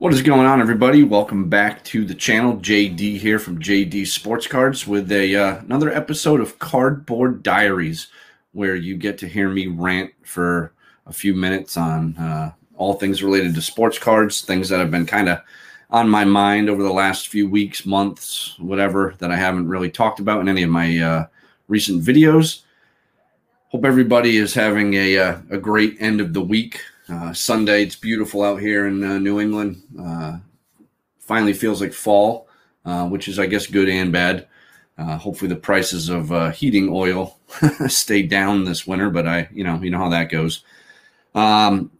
What 0.00 0.14
is 0.14 0.22
going 0.22 0.46
on, 0.46 0.60
everybody? 0.60 1.02
Welcome 1.02 1.48
back 1.48 1.82
to 1.86 2.04
the 2.04 2.14
channel. 2.14 2.56
JD 2.58 3.18
here 3.18 3.40
from 3.40 3.58
JD 3.58 4.06
Sports 4.06 4.46
Cards 4.46 4.86
with 4.86 5.10
a 5.10 5.34
uh, 5.34 5.58
another 5.62 5.92
episode 5.92 6.40
of 6.40 6.60
Cardboard 6.60 7.42
Diaries, 7.42 8.06
where 8.52 8.76
you 8.76 8.96
get 8.96 9.18
to 9.18 9.26
hear 9.26 9.48
me 9.48 9.66
rant 9.66 10.12
for 10.22 10.72
a 11.06 11.12
few 11.12 11.34
minutes 11.34 11.76
on 11.76 12.16
uh, 12.16 12.52
all 12.76 12.94
things 12.94 13.24
related 13.24 13.56
to 13.56 13.60
sports 13.60 13.98
cards, 13.98 14.42
things 14.42 14.68
that 14.68 14.78
have 14.78 14.92
been 14.92 15.04
kind 15.04 15.28
of 15.28 15.40
on 15.90 16.08
my 16.08 16.24
mind 16.24 16.70
over 16.70 16.84
the 16.84 16.92
last 16.92 17.26
few 17.26 17.50
weeks, 17.50 17.84
months, 17.84 18.56
whatever 18.60 19.16
that 19.18 19.32
I 19.32 19.36
haven't 19.36 19.66
really 19.66 19.90
talked 19.90 20.20
about 20.20 20.40
in 20.40 20.48
any 20.48 20.62
of 20.62 20.70
my 20.70 20.96
uh, 20.96 21.26
recent 21.66 22.04
videos. 22.04 22.60
Hope 23.70 23.84
everybody 23.84 24.36
is 24.36 24.54
having 24.54 24.94
a, 24.94 25.18
uh, 25.18 25.38
a 25.50 25.58
great 25.58 25.96
end 25.98 26.20
of 26.20 26.34
the 26.34 26.40
week. 26.40 26.82
Uh, 27.10 27.32
Sunday, 27.32 27.82
it's 27.82 27.96
beautiful 27.96 28.42
out 28.42 28.60
here 28.60 28.86
in 28.86 29.02
uh, 29.02 29.18
New 29.18 29.40
England. 29.40 29.82
Uh, 29.98 30.38
finally 31.18 31.54
feels 31.54 31.80
like 31.80 31.92
fall, 31.92 32.48
uh, 32.84 33.08
which 33.08 33.28
is, 33.28 33.38
I 33.38 33.46
guess, 33.46 33.66
good 33.66 33.88
and 33.88 34.12
bad. 34.12 34.46
Uh, 34.98 35.16
hopefully, 35.16 35.48
the 35.48 35.56
prices 35.56 36.10
of 36.10 36.54
heating 36.54 36.88
oil 36.90 37.38
stay 37.86 38.22
down 38.22 38.64
this 38.64 38.86
winter, 38.86 39.10
but 39.10 39.26
I, 39.26 39.48
you 39.52 39.64
know, 39.64 39.80
you 39.80 39.90
know 39.90 39.98
how 39.98 40.10
that 40.10 40.30
goes. 40.30 40.64
Um, 41.34 41.90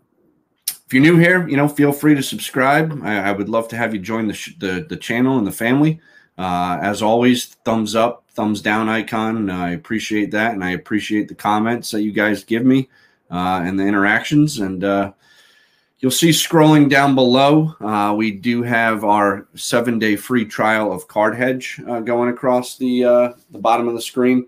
if 0.69 0.93
you're 0.93 1.03
new 1.03 1.17
here, 1.17 1.49
you 1.49 1.57
know, 1.57 1.69
feel 1.69 1.93
free 1.93 2.15
to 2.15 2.23
subscribe. 2.23 3.01
I, 3.03 3.29
I 3.29 3.33
would 3.33 3.49
love 3.49 3.69
to 3.69 3.77
have 3.77 3.95
you 3.95 4.01
join 4.01 4.27
the 4.27 4.35
sh- 4.35 4.57
the, 4.59 4.85
the 4.89 4.97
channel 4.97 5.39
and 5.39 5.47
the 5.47 5.53
family. 5.53 6.01
as 6.37 7.01
always, 7.01 7.47
thumbs 7.65 7.95
up, 7.95 8.25
thumbs 8.31 8.61
down 8.61 8.89
icon. 8.91 9.49
I 9.49 9.71
appreciate 9.71 10.33
that, 10.33 10.53
and 10.53 10.65
I 10.65 10.71
appreciate 10.71 11.29
the 11.29 11.35
comments 11.35 11.93
that 11.93 12.03
you 12.03 12.13
guys 12.13 12.45
give 12.45 12.65
me 12.65 12.89
uh, 13.31 13.63
and 13.65 13.79
the 13.79 13.85
interactions. 13.85 14.59
And 14.59 14.85
uh, 14.85 15.13
you'll 15.99 16.11
see 16.11 16.31
scrolling 16.31 16.89
down 16.89 17.15
below, 17.15 17.75
uh, 17.81 18.15
we 18.17 18.31
do 18.31 18.63
have 18.63 19.05
our 19.05 19.47
seven 19.55 19.99
day 19.99 20.17
free 20.17 20.45
trial 20.45 20.93
of 20.93 21.09
Card 21.09 21.37
Hedge 21.37 21.81
uh, 21.89 22.01
going 22.01 22.31
across 22.31 22.77
the 22.77 23.05
uh, 23.05 23.33
the 23.51 23.59
bottom 23.59 23.89
of 23.89 23.95
the 23.95 24.03
screen. 24.03 24.47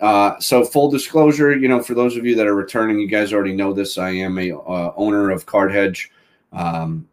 Uh, 0.00 0.38
so 0.40 0.64
full 0.64 0.90
disclosure, 0.90 1.54
you 1.54 1.68
know, 1.68 1.82
for 1.82 1.92
those 1.92 2.16
of 2.16 2.24
you 2.24 2.34
that 2.34 2.46
are 2.46 2.54
returning, 2.54 2.98
you 2.98 3.06
guys 3.06 3.34
already 3.34 3.54
know 3.54 3.74
this. 3.74 3.98
I 3.98 4.10
am 4.10 4.38
a 4.38 4.52
owner 4.52 5.30
of 5.30 5.44
Card 5.44 5.72
Hedge. 5.72 6.10
Um, 6.52 7.06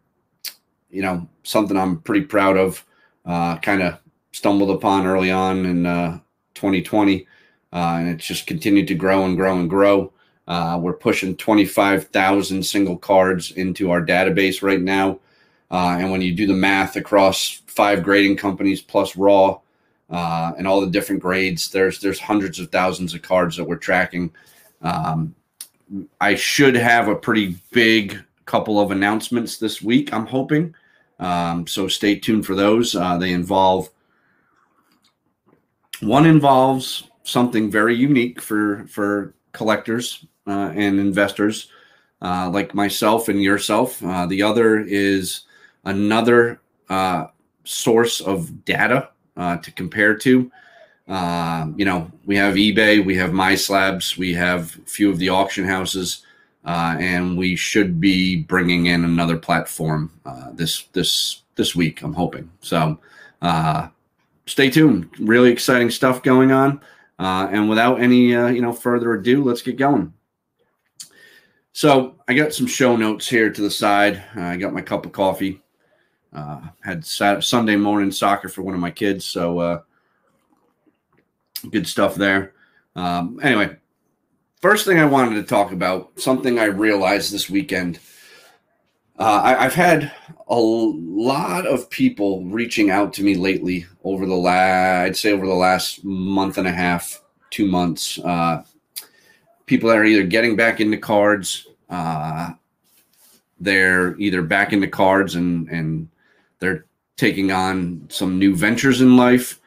you 0.90 1.02
know, 1.02 1.28
something 1.42 1.76
I'm 1.76 2.00
pretty 2.00 2.24
proud 2.24 2.56
of. 2.56 2.84
kind 3.26 3.82
of 3.82 3.98
stumbled 4.32 4.70
upon 4.70 5.06
early 5.06 5.30
on 5.30 5.66
in 5.66 5.84
2020, 6.54 7.26
and 7.72 8.08
it's 8.08 8.26
just 8.26 8.46
continued 8.46 8.88
to 8.88 8.94
grow 8.94 9.26
and 9.26 9.36
grow 9.36 9.58
and 9.58 9.68
grow. 9.68 10.10
Uh, 10.48 10.78
we're 10.80 10.94
pushing 10.94 11.36
25,000 11.36 12.62
single 12.62 12.96
cards 12.96 13.52
into 13.52 13.90
our 13.90 14.04
database 14.04 14.62
right 14.62 14.80
now. 14.80 15.20
Uh, 15.70 15.98
and 16.00 16.10
when 16.10 16.22
you 16.22 16.34
do 16.34 16.46
the 16.46 16.54
math 16.54 16.96
across 16.96 17.60
five 17.66 18.02
grading 18.02 18.34
companies 18.34 18.80
plus 18.80 19.14
raw 19.14 19.60
uh, 20.08 20.52
and 20.56 20.66
all 20.66 20.80
the 20.80 20.86
different 20.90 21.20
grades, 21.20 21.70
there's 21.70 22.00
there's 22.00 22.18
hundreds 22.18 22.58
of 22.58 22.72
thousands 22.72 23.12
of 23.12 23.20
cards 23.20 23.58
that 23.58 23.64
we're 23.64 23.76
tracking. 23.76 24.32
Um, 24.80 25.34
I 26.18 26.34
should 26.34 26.74
have 26.74 27.08
a 27.08 27.14
pretty 27.14 27.56
big 27.70 28.18
couple 28.46 28.80
of 28.80 28.90
announcements 28.90 29.58
this 29.58 29.82
week. 29.82 30.14
I'm 30.14 30.26
hoping. 30.26 30.74
Um, 31.20 31.66
so 31.66 31.88
stay 31.88 32.18
tuned 32.18 32.46
for 32.46 32.54
those. 32.54 32.94
Uh, 32.96 33.18
they 33.18 33.32
involve 33.32 33.90
one 36.00 36.24
involves 36.24 37.04
something 37.24 37.70
very 37.70 37.94
unique 37.94 38.40
for 38.40 38.86
for 38.86 39.34
collectors 39.52 40.24
uh, 40.48 40.72
and 40.74 40.98
investors 40.98 41.68
uh, 42.22 42.50
like 42.52 42.74
myself 42.74 43.28
and 43.28 43.42
yourself. 43.42 44.02
Uh, 44.02 44.26
the 44.26 44.42
other 44.42 44.80
is 44.80 45.42
another 45.84 46.60
uh, 46.88 47.26
source 47.64 48.20
of 48.20 48.64
data 48.64 49.10
uh, 49.36 49.58
to 49.58 49.70
compare 49.72 50.16
to. 50.16 50.50
Um, 51.06 51.74
you 51.78 51.84
know, 51.84 52.10
we 52.26 52.36
have 52.36 52.54
eBay, 52.54 53.04
we 53.04 53.16
have 53.16 53.30
MySlabs, 53.30 54.16
we 54.16 54.34
have 54.34 54.76
a 54.76 54.88
few 54.88 55.10
of 55.10 55.18
the 55.18 55.30
auction 55.30 55.64
houses, 55.64 56.24
uh, 56.64 56.96
and 56.98 57.38
we 57.38 57.56
should 57.56 58.00
be 58.00 58.36
bringing 58.36 58.86
in 58.86 59.04
another 59.04 59.36
platform 59.36 60.12
this 60.52 60.84
this 60.92 61.42
this 61.54 61.74
week. 61.74 62.02
I'm 62.02 62.12
hoping 62.12 62.50
so. 62.60 62.98
stay 64.46 64.70
tuned. 64.70 65.08
Really 65.18 65.50
exciting 65.50 65.90
stuff 65.90 66.22
going 66.22 66.52
on. 66.52 66.80
and 67.18 67.70
without 67.70 68.00
any 68.00 68.28
you 68.32 68.60
know 68.60 68.72
further 68.72 69.14
ado, 69.14 69.44
let's 69.44 69.62
get 69.62 69.76
going. 69.76 70.12
So 71.78 72.16
I 72.26 72.34
got 72.34 72.52
some 72.52 72.66
show 72.66 72.96
notes 72.96 73.28
here 73.28 73.50
to 73.50 73.62
the 73.62 73.70
side. 73.70 74.20
Uh, 74.36 74.40
I 74.40 74.56
got 74.56 74.74
my 74.74 74.80
cup 74.80 75.06
of 75.06 75.12
coffee. 75.12 75.62
Uh, 76.32 76.60
had 76.82 77.04
Saturday, 77.04 77.40
Sunday 77.40 77.76
morning 77.76 78.10
soccer 78.10 78.48
for 78.48 78.62
one 78.62 78.74
of 78.74 78.80
my 78.80 78.90
kids, 78.90 79.24
so 79.24 79.60
uh, 79.60 79.80
good 81.70 81.86
stuff 81.86 82.16
there. 82.16 82.54
Um, 82.96 83.38
anyway, 83.44 83.76
first 84.60 84.86
thing 84.86 84.98
I 84.98 85.04
wanted 85.04 85.36
to 85.36 85.44
talk 85.44 85.70
about 85.70 86.18
something 86.18 86.58
I 86.58 86.64
realized 86.64 87.32
this 87.32 87.48
weekend. 87.48 88.00
Uh, 89.16 89.40
I, 89.44 89.62
have 89.62 89.74
had 89.74 90.12
a 90.48 90.58
lot 90.58 91.64
of 91.64 91.88
people 91.90 92.42
reaching 92.46 92.90
out 92.90 93.12
to 93.12 93.22
me 93.22 93.36
lately 93.36 93.86
over 94.02 94.26
the 94.26 94.34
last, 94.34 95.06
I'd 95.06 95.16
say 95.16 95.30
over 95.30 95.46
the 95.46 95.54
last 95.54 96.04
month 96.04 96.58
and 96.58 96.66
a 96.66 96.72
half, 96.72 97.22
two 97.50 97.68
months. 97.68 98.18
Uh, 98.18 98.64
people 99.66 99.90
that 99.90 99.98
are 99.98 100.04
either 100.04 100.24
getting 100.24 100.56
back 100.56 100.80
into 100.80 100.96
cards, 100.96 101.67
uh, 101.88 102.50
they're 103.60 104.18
either 104.18 104.42
back 104.42 104.72
into 104.72 104.88
cards 104.88 105.34
and 105.34 105.68
and 105.68 106.08
they're 106.58 106.84
taking 107.16 107.50
on 107.50 108.06
some 108.08 108.38
new 108.38 108.54
ventures 108.54 109.00
in 109.00 109.16
life, 109.16 109.60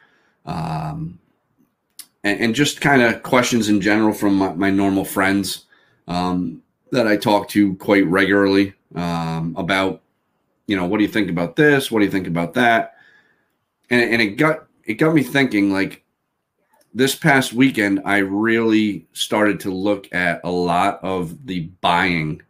um, 0.46 1.18
and, 2.24 2.40
and, 2.40 2.54
just 2.54 2.80
kind 2.80 3.02
of 3.02 3.22
questions 3.22 3.68
in 3.68 3.80
general 3.80 4.12
from 4.12 4.36
my, 4.36 4.52
my 4.54 4.70
normal 4.70 5.04
friends 5.04 5.66
um, 6.08 6.62
that 6.90 7.06
I 7.06 7.16
talk 7.16 7.48
to 7.50 7.74
quite 7.76 8.06
regularly 8.06 8.72
um, 8.94 9.54
about, 9.56 10.00
you 10.66 10.76
know, 10.76 10.86
what 10.86 10.98
do 10.98 11.04
you 11.04 11.10
think 11.10 11.30
about 11.30 11.56
this? 11.56 11.90
What 11.90 11.98
do 12.00 12.06
you 12.06 12.10
think 12.10 12.26
about 12.26 12.54
that? 12.54 12.94
And, 13.90 14.00
and 14.00 14.22
it 14.22 14.36
got 14.36 14.66
it 14.84 14.94
got 14.94 15.14
me 15.14 15.22
thinking 15.22 15.72
like 15.72 16.01
this 16.94 17.14
past 17.14 17.52
weekend, 17.52 18.00
I 18.04 18.18
really 18.18 19.06
started 19.12 19.60
to 19.60 19.70
look 19.70 20.12
at 20.12 20.40
a 20.44 20.50
lot 20.50 21.00
of 21.02 21.46
the 21.46 21.60
buying 21.80 22.42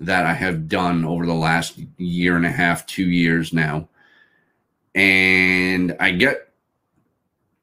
that 0.00 0.26
I 0.26 0.34
have 0.34 0.68
done 0.68 1.04
over 1.04 1.26
the 1.26 1.34
last 1.34 1.78
year 1.96 2.36
and 2.36 2.46
a 2.46 2.50
half, 2.50 2.86
two 2.86 3.08
years 3.08 3.52
now. 3.52 3.88
And 4.94 5.96
I 6.00 6.10
get 6.12 6.52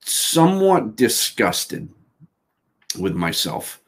somewhat 0.02 0.96
disgusted 0.96 1.90
with 3.00 3.16
myself. 3.16 3.82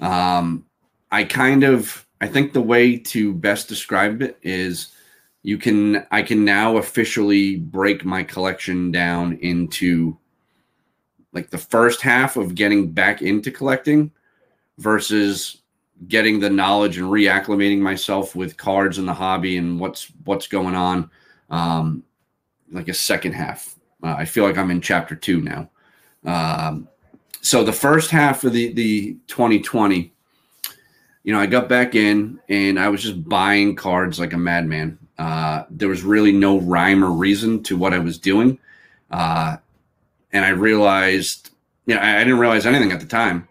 Um, 0.00 0.64
I 1.10 1.24
kind 1.24 1.64
of, 1.64 2.06
I 2.20 2.28
think 2.28 2.52
the 2.52 2.60
way 2.60 2.96
to 2.98 3.32
best 3.32 3.68
describe 3.68 4.22
it 4.22 4.38
is 4.42 4.88
you 5.42 5.58
can, 5.58 6.06
I 6.10 6.22
can 6.22 6.44
now 6.44 6.76
officially 6.76 7.56
break 7.56 8.04
my 8.04 8.22
collection 8.22 8.90
down 8.90 9.38
into 9.40 10.18
like 11.32 11.50
the 11.50 11.58
first 11.58 12.00
half 12.00 12.36
of 12.36 12.54
getting 12.54 12.90
back 12.90 13.22
into 13.22 13.50
collecting 13.50 14.10
versus 14.78 15.62
getting 16.06 16.38
the 16.38 16.50
knowledge 16.50 16.98
and 16.98 17.08
reacclimating 17.08 17.78
myself 17.78 18.36
with 18.36 18.56
cards 18.56 18.98
and 18.98 19.08
the 19.08 19.12
hobby 19.12 19.56
and 19.56 19.80
what's 19.80 20.12
what's 20.24 20.46
going 20.46 20.74
on 20.74 21.10
um 21.50 22.04
like 22.70 22.88
a 22.88 22.94
second 22.94 23.32
half. 23.32 23.74
Uh, 24.02 24.14
i 24.16 24.24
feel 24.24 24.44
like 24.44 24.56
i'm 24.56 24.70
in 24.70 24.80
chapter 24.80 25.16
two 25.16 25.40
now. 25.40 25.68
Um 26.24 26.88
so 27.40 27.64
the 27.64 27.72
first 27.72 28.10
half 28.10 28.44
of 28.44 28.52
the 28.52 28.72
the 28.72 29.16
2020 29.26 30.12
you 31.24 31.32
know 31.32 31.40
i 31.40 31.46
got 31.46 31.68
back 31.68 31.94
in 31.94 32.38
and 32.48 32.78
i 32.78 32.88
was 32.88 33.02
just 33.02 33.28
buying 33.28 33.74
cards 33.74 34.20
like 34.20 34.32
a 34.32 34.38
madman. 34.38 34.98
Uh 35.18 35.64
there 35.68 35.88
was 35.88 36.02
really 36.02 36.32
no 36.32 36.60
rhyme 36.60 37.04
or 37.04 37.10
reason 37.10 37.62
to 37.64 37.76
what 37.76 37.92
i 37.92 37.98
was 37.98 38.18
doing. 38.18 38.56
Uh 39.10 39.56
and 40.32 40.44
I 40.44 40.50
realized, 40.50 41.50
you 41.86 41.94
know, 41.94 42.00
I, 42.00 42.16
I 42.16 42.24
didn't 42.24 42.38
realize 42.38 42.66
anything 42.66 42.92
at 42.92 43.00
the 43.00 43.06
time. 43.06 43.48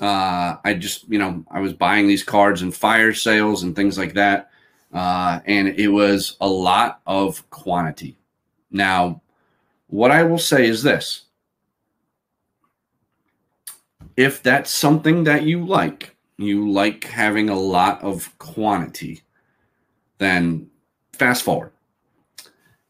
Uh, 0.00 0.56
I 0.64 0.74
just, 0.74 1.08
you 1.08 1.18
know, 1.18 1.44
I 1.50 1.60
was 1.60 1.72
buying 1.72 2.06
these 2.06 2.22
cards 2.22 2.62
and 2.62 2.74
fire 2.74 3.12
sales 3.12 3.62
and 3.62 3.74
things 3.74 3.98
like 3.98 4.14
that. 4.14 4.50
Uh, 4.92 5.40
and 5.44 5.68
it 5.68 5.88
was 5.88 6.36
a 6.40 6.48
lot 6.48 7.00
of 7.06 7.48
quantity. 7.50 8.16
Now, 8.70 9.20
what 9.88 10.10
I 10.10 10.22
will 10.22 10.38
say 10.38 10.66
is 10.66 10.82
this 10.82 11.24
if 14.16 14.42
that's 14.42 14.70
something 14.70 15.24
that 15.24 15.44
you 15.44 15.64
like, 15.64 16.16
you 16.38 16.70
like 16.70 17.04
having 17.04 17.48
a 17.48 17.58
lot 17.58 18.02
of 18.02 18.36
quantity, 18.38 19.22
then 20.18 20.68
fast 21.12 21.44
forward. 21.44 21.72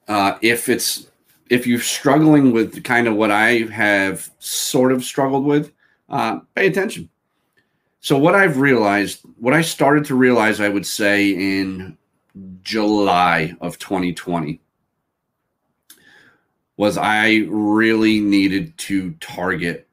Uh, 0.07 0.39
if 0.41 0.71
it's 0.71 1.08
if 1.51 1.67
you're 1.67 1.81
struggling 1.81 2.53
with 2.53 2.85
kind 2.85 3.09
of 3.09 3.15
what 3.15 3.31
I 3.31 3.61
have 3.71 4.31
sort 4.39 4.93
of 4.93 5.05
struggled 5.05 5.45
with, 5.45 5.73
uh, 6.09 6.41
pay 6.55 6.67
attention. 6.67 7.09
So, 8.01 8.17
what 8.17 8.35
I've 8.35 8.59
realized, 8.59 9.21
what 9.39 9.55
I 9.55 9.63
started 9.63 10.05
to 10.07 10.15
realize, 10.15 10.61
I 10.61 10.69
would 10.69 10.87
say 10.87 11.31
in 11.31 11.97
July 12.63 13.55
of 13.61 13.79
2020 13.79 14.61
was 16.77 16.97
I 16.97 17.47
really 17.49 18.21
needed 18.21 18.77
to 18.79 19.13
target 19.15 19.89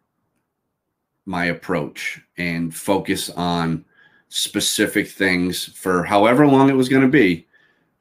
my 1.26 1.46
approach 1.46 2.22
and 2.38 2.74
focus 2.74 3.32
on 3.32 3.84
specific 4.30 5.10
things 5.10 5.66
for 5.66 6.04
however 6.04 6.46
long 6.46 6.70
it 6.70 6.76
was 6.76 6.90
going 6.90 7.02
to 7.02 7.08
be. 7.08 7.45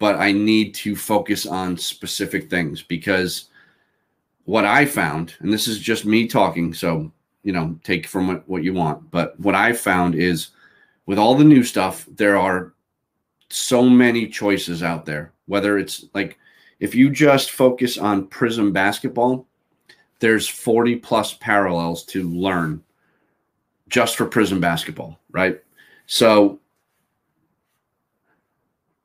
But 0.05 0.21
I 0.21 0.33
need 0.33 0.75
to 0.75 0.95
focus 0.95 1.47
on 1.47 1.79
specific 1.79 2.51
things 2.51 2.83
because 2.83 3.47
what 4.45 4.67
I 4.67 4.85
found, 4.85 5.33
and 5.41 5.51
this 5.51 5.67
is 5.67 5.79
just 5.79 6.05
me 6.05 6.27
talking, 6.27 6.75
so 6.75 7.11
you 7.43 7.53
know, 7.55 7.81
take 7.85 8.07
from 8.07 8.43
what 8.45 8.63
you 8.63 8.75
want. 8.75 9.11
But 9.11 9.41
what 9.41 9.55
I 9.55 9.73
found 9.73 10.15
is 10.15 10.49
with 11.07 11.19
all 11.19 11.35
the 11.35 11.43
new 11.43 11.65
stuff, 11.65 12.07
there 12.17 12.37
are 12.37 12.75
so 13.49 13.89
many 13.89 14.27
choices 14.29 14.83
out 14.83 15.07
there. 15.07 15.33
Whether 15.47 15.79
it's 15.79 16.05
like 16.13 16.37
if 16.81 16.95
you 16.95 17.09
just 17.09 17.53
focus 17.53 17.97
on 17.97 18.27
Prism 18.27 18.75
basketball, 18.75 19.47
there's 20.19 20.47
40 20.47 20.97
plus 20.97 21.33
parallels 21.33 22.05
to 22.13 22.29
learn 22.29 22.85
just 23.89 24.19
for 24.19 24.27
Prism 24.27 24.61
basketball, 24.61 25.19
right? 25.31 25.63
So 26.05 26.61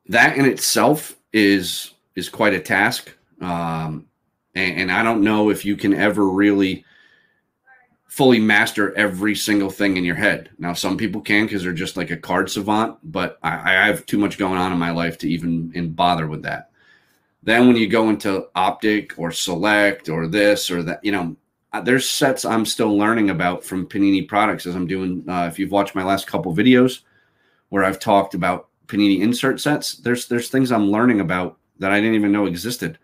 that 0.09 0.37
in 0.37 0.45
itself 0.45 1.15
is 1.31 1.93
is 2.15 2.27
quite 2.27 2.53
a 2.53 2.59
task, 2.59 3.15
um, 3.41 4.05
and, 4.55 4.81
and 4.81 4.91
I 4.91 5.03
don't 5.03 5.23
know 5.23 5.49
if 5.49 5.63
you 5.63 5.77
can 5.77 5.93
ever 5.93 6.27
really 6.29 6.83
fully 8.07 8.39
master 8.39 8.93
every 8.97 9.35
single 9.35 9.69
thing 9.69 9.95
in 9.95 10.03
your 10.03 10.15
head. 10.15 10.49
Now, 10.57 10.73
some 10.73 10.97
people 10.97 11.21
can 11.21 11.45
because 11.45 11.63
they're 11.63 11.71
just 11.71 11.95
like 11.95 12.09
a 12.09 12.17
card 12.17 12.49
savant, 12.49 12.97
but 13.03 13.37
I, 13.43 13.83
I, 13.83 13.87
have 13.87 14.05
too 14.07 14.17
much 14.17 14.39
going 14.39 14.57
on 14.57 14.73
in 14.73 14.79
my 14.79 14.89
life 14.89 15.19
to 15.19 15.29
even 15.29 15.71
in 15.75 15.91
bother 15.91 16.27
with 16.27 16.41
that. 16.41 16.71
Then 17.43 17.67
when 17.67 17.77
you 17.77 17.87
go 17.87 18.09
into 18.09 18.47
optic 18.55 19.13
or 19.17 19.31
select 19.31 20.09
or 20.09 20.27
this 20.27 20.71
or 20.71 20.81
that, 20.83 21.05
you 21.05 21.11
know, 21.11 21.35
there's 21.83 22.09
sets 22.09 22.45
I'm 22.45 22.65
still 22.65 22.97
learning 22.97 23.29
about 23.29 23.63
from 23.63 23.87
Panini 23.87 24.27
products 24.27 24.65
as 24.65 24.75
I'm 24.75 24.87
doing. 24.87 25.23
Uh, 25.29 25.45
if 25.45 25.59
you've 25.59 25.71
watched 25.71 25.93
my 25.93 26.03
last 26.03 26.25
couple 26.25 26.53
videos 26.53 27.01
where 27.69 27.85
I've 27.85 27.99
talked 27.99 28.33
about 28.33 28.68
Panini 28.89 29.21
insert 29.21 29.61
sets, 29.61 29.95
there's 29.95 30.27
there's 30.27 30.49
things 30.49 30.71
I'm 30.71 30.91
learning 30.91 31.21
about 31.21 31.57
that 31.77 31.91
I 31.91 32.01
didn't 32.01 32.15
even 32.15 32.31
know 32.31 32.45
existed. 32.45 32.97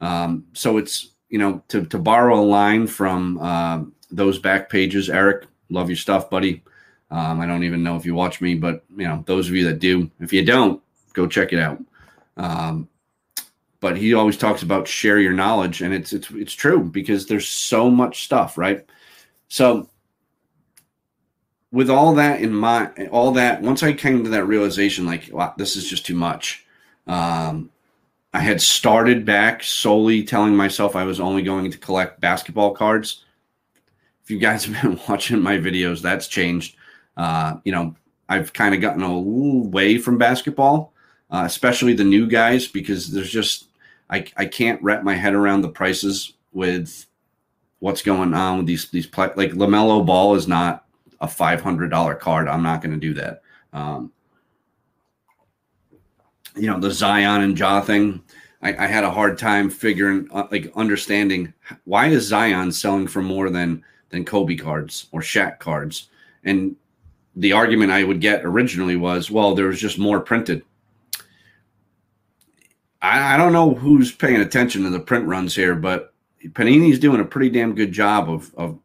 Um, 0.00 0.46
so 0.52 0.76
it's 0.76 1.12
you 1.30 1.38
know 1.38 1.62
to 1.68 1.84
to 1.86 1.98
borrow 1.98 2.38
a 2.38 2.44
line 2.44 2.86
from 2.86 3.38
uh, 3.40 3.82
those 4.10 4.38
back 4.38 4.70
pages, 4.70 5.10
Eric, 5.10 5.46
love 5.70 5.88
your 5.88 5.96
stuff, 5.96 6.30
buddy. 6.30 6.62
Um, 7.10 7.40
I 7.40 7.46
don't 7.46 7.64
even 7.64 7.82
know 7.82 7.96
if 7.96 8.06
you 8.06 8.14
watch 8.14 8.40
me, 8.40 8.54
but 8.54 8.84
you 8.96 9.08
know 9.08 9.24
those 9.26 9.48
of 9.48 9.54
you 9.54 9.64
that 9.64 9.80
do, 9.80 10.10
if 10.20 10.32
you 10.32 10.44
don't, 10.44 10.80
go 11.14 11.26
check 11.26 11.52
it 11.52 11.58
out. 11.58 11.82
Um, 12.36 12.88
but 13.80 13.96
he 13.96 14.14
always 14.14 14.36
talks 14.36 14.62
about 14.62 14.86
share 14.86 15.18
your 15.18 15.32
knowledge 15.32 15.82
and 15.82 15.92
it's 15.92 16.12
it's 16.12 16.30
it's 16.30 16.52
true 16.52 16.84
because 16.84 17.26
there's 17.26 17.48
so 17.48 17.90
much 17.90 18.24
stuff 18.24 18.56
right 18.56 18.86
so 19.48 19.88
with 21.72 21.88
all 21.88 22.14
that 22.14 22.40
in 22.40 22.52
mind 22.52 23.08
all 23.12 23.32
that 23.32 23.62
once 23.62 23.82
i 23.82 23.92
came 23.92 24.24
to 24.24 24.30
that 24.30 24.44
realization 24.44 25.06
like 25.06 25.28
wow, 25.32 25.54
this 25.56 25.76
is 25.76 25.88
just 25.88 26.06
too 26.06 26.14
much. 26.14 26.64
Um, 27.06 27.70
i 28.32 28.40
had 28.40 28.60
started 28.60 29.24
back 29.24 29.62
solely 29.62 30.22
telling 30.22 30.54
myself 30.54 30.94
i 30.96 31.04
was 31.04 31.20
only 31.20 31.42
going 31.42 31.70
to 31.70 31.78
collect 31.78 32.20
basketball 32.20 32.72
cards. 32.72 33.24
If 34.22 34.30
you 34.30 34.38
guys 34.38 34.64
have 34.66 34.82
been 34.82 35.00
watching 35.08 35.40
my 35.40 35.56
videos 35.58 36.02
that's 36.02 36.28
changed. 36.28 36.76
Uh, 37.16 37.58
you 37.64 37.72
know 37.72 37.94
i've 38.28 38.52
kind 38.52 38.74
of 38.74 38.80
gotten 38.80 39.02
away 39.02 39.98
from 39.98 40.16
basketball 40.16 40.92
uh, 41.30 41.42
especially 41.44 41.92
the 41.92 42.04
new 42.04 42.26
guys 42.26 42.66
because 42.66 43.10
there's 43.12 43.30
just 43.30 43.68
I, 44.08 44.26
I 44.36 44.46
can't 44.46 44.82
wrap 44.82 45.04
my 45.04 45.14
head 45.14 45.34
around 45.34 45.62
the 45.62 45.68
prices 45.68 46.32
with 46.52 47.06
what's 47.78 48.02
going 48.02 48.34
on 48.34 48.58
with 48.58 48.66
these 48.66 48.90
these 48.90 49.08
like 49.16 49.52
LaMelo 49.52 50.04
Ball 50.04 50.34
is 50.34 50.48
not 50.48 50.86
a 51.20 51.28
five 51.28 51.60
hundred 51.60 51.90
dollar 51.90 52.14
card. 52.14 52.48
I'm 52.48 52.62
not 52.62 52.82
going 52.82 52.92
to 52.92 53.00
do 53.00 53.14
that. 53.14 53.42
Um, 53.72 54.12
you 56.56 56.66
know 56.66 56.80
the 56.80 56.90
Zion 56.90 57.42
and 57.42 57.58
Ja 57.58 57.80
thing. 57.80 58.22
I, 58.62 58.84
I 58.84 58.86
had 58.86 59.04
a 59.04 59.10
hard 59.10 59.38
time 59.38 59.70
figuring 59.70 60.28
uh, 60.32 60.46
like 60.50 60.72
understanding 60.76 61.52
why 61.84 62.08
is 62.08 62.26
Zion 62.26 62.72
selling 62.72 63.06
for 63.06 63.22
more 63.22 63.50
than 63.50 63.82
than 64.10 64.24
Kobe 64.24 64.56
cards 64.56 65.06
or 65.12 65.20
Shaq 65.20 65.58
cards, 65.58 66.08
and 66.44 66.76
the 67.36 67.52
argument 67.52 67.92
I 67.92 68.04
would 68.04 68.20
get 68.20 68.44
originally 68.44 68.96
was, 68.96 69.30
well, 69.30 69.54
there 69.54 69.68
was 69.68 69.80
just 69.80 69.98
more 69.98 70.20
printed. 70.20 70.62
I, 73.00 73.34
I 73.34 73.36
don't 73.36 73.52
know 73.52 73.74
who's 73.74 74.12
paying 74.12 74.40
attention 74.40 74.82
to 74.82 74.90
the 74.90 75.00
print 75.00 75.26
runs 75.26 75.54
here, 75.54 75.74
but 75.76 76.12
Panini's 76.48 76.98
doing 76.98 77.20
a 77.20 77.24
pretty 77.24 77.50
damn 77.50 77.74
good 77.74 77.92
job 77.92 78.28
of 78.28 78.52
of 78.56 78.78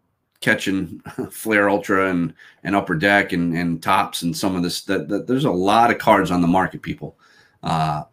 catching 0.46 1.00
Fleer 1.32 1.68
Ultra 1.68 2.12
and 2.12 2.34
and 2.64 2.76
Upper 2.76 2.96
Deck 2.96 3.34
and 3.34 3.58
and 3.58 3.82
Topps 3.82 4.22
and 4.22 4.38
some 4.38 4.56
of 4.56 4.62
this. 4.62 4.84
That, 4.84 5.10
that 5.10 5.28
there's 5.28 5.46
a 5.46 5.52
lot 5.52 5.92
of 5.92 5.98
cards 5.98 6.30
on 6.30 6.42
the 6.42 6.48
market, 6.48 6.82
people. 6.84 7.18
Uh, 7.64 8.04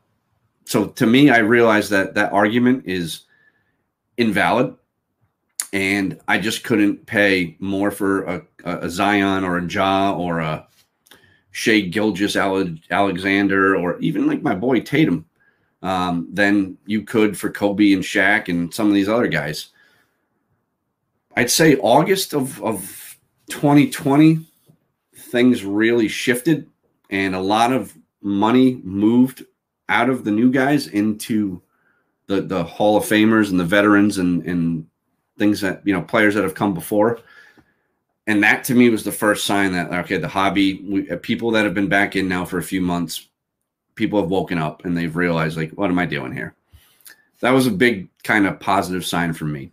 so 0.64 0.86
to 0.86 1.06
me, 1.06 1.28
I 1.28 1.38
realized 1.38 1.90
that 1.90 2.14
that 2.14 2.32
argument 2.32 2.84
is 2.86 3.22
invalid, 4.16 4.74
and 5.74 6.18
I 6.26 6.38
just 6.38 6.64
couldn't 6.64 7.04
pay 7.04 7.56
more 7.60 7.90
for 7.90 8.24
a, 8.24 8.42
a 8.64 8.88
Zion 8.88 9.44
or 9.44 9.58
a 9.58 9.66
Ja 9.66 10.16
or 10.16 10.40
a 10.40 10.66
Shai 11.50 11.80
Gilgeous 11.80 12.34
Alexander 12.34 13.76
or 13.76 13.98
even 14.00 14.26
like 14.26 14.42
my 14.42 14.54
boy 14.54 14.80
Tatum 14.80 15.26
um, 15.82 16.28
than 16.32 16.78
you 16.86 17.02
could 17.02 17.36
for 17.38 17.50
Kobe 17.50 17.92
and 17.92 18.02
Shaq 18.02 18.48
and 18.48 18.72
some 18.72 18.88
of 18.88 18.94
these 18.94 19.08
other 19.08 19.28
guys. 19.28 19.71
I'd 21.36 21.50
say 21.50 21.76
August 21.76 22.34
of, 22.34 22.62
of 22.62 23.18
2020, 23.50 24.40
things 25.14 25.64
really 25.64 26.08
shifted 26.08 26.68
and 27.10 27.34
a 27.34 27.40
lot 27.40 27.72
of 27.72 27.96
money 28.20 28.80
moved 28.84 29.44
out 29.88 30.08
of 30.08 30.24
the 30.24 30.30
new 30.30 30.50
guys 30.50 30.86
into 30.88 31.60
the, 32.26 32.42
the 32.42 32.64
Hall 32.64 32.96
of 32.96 33.04
Famers 33.04 33.50
and 33.50 33.58
the 33.58 33.64
veterans 33.64 34.18
and, 34.18 34.44
and 34.46 34.86
things 35.38 35.60
that, 35.60 35.86
you 35.86 35.92
know, 35.92 36.02
players 36.02 36.34
that 36.34 36.44
have 36.44 36.54
come 36.54 36.74
before. 36.74 37.20
And 38.26 38.42
that 38.42 38.64
to 38.64 38.74
me 38.74 38.88
was 38.88 39.04
the 39.04 39.12
first 39.12 39.44
sign 39.44 39.72
that, 39.72 39.92
okay, 39.92 40.16
the 40.16 40.28
hobby, 40.28 40.82
we, 40.88 41.10
uh, 41.10 41.16
people 41.16 41.50
that 41.52 41.64
have 41.64 41.74
been 41.74 41.88
back 41.88 42.14
in 42.14 42.28
now 42.28 42.44
for 42.44 42.58
a 42.58 42.62
few 42.62 42.80
months 42.80 43.28
people 43.94 44.20
have 44.20 44.30
woken 44.30 44.58
up 44.58 44.84
and 44.84 44.96
they've 44.96 45.16
realized 45.16 45.56
like 45.56 45.70
what 45.72 45.90
am 45.90 45.98
i 45.98 46.06
doing 46.06 46.32
here 46.32 46.54
that 47.40 47.50
was 47.50 47.66
a 47.66 47.70
big 47.70 48.08
kind 48.22 48.46
of 48.46 48.60
positive 48.60 49.04
sign 49.04 49.32
for 49.32 49.44
me 49.44 49.70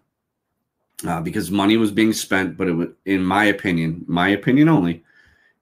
uh, 1.08 1.22
because 1.22 1.50
money 1.50 1.78
was 1.78 1.92
being 1.92 2.14
spent 2.14 2.58
but 2.58 2.68
it 2.68 2.74
was 2.74 2.90
in 3.06 3.24
my 3.24 3.46
opinion 3.46 4.04
my 4.08 4.30
opinion 4.30 4.70
only 4.70 5.04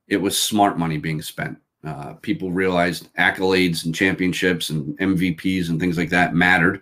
it 0.07 0.17
was 0.17 0.41
smart 0.41 0.77
money 0.77 0.97
being 0.97 1.21
spent. 1.21 1.57
Uh, 1.83 2.13
people 2.15 2.51
realized 2.51 3.13
accolades 3.15 3.85
and 3.85 3.93
championships 3.93 4.69
and 4.69 4.97
mvps 4.99 5.69
and 5.69 5.79
things 5.79 5.97
like 5.97 6.09
that 6.09 6.33
mattered. 6.33 6.81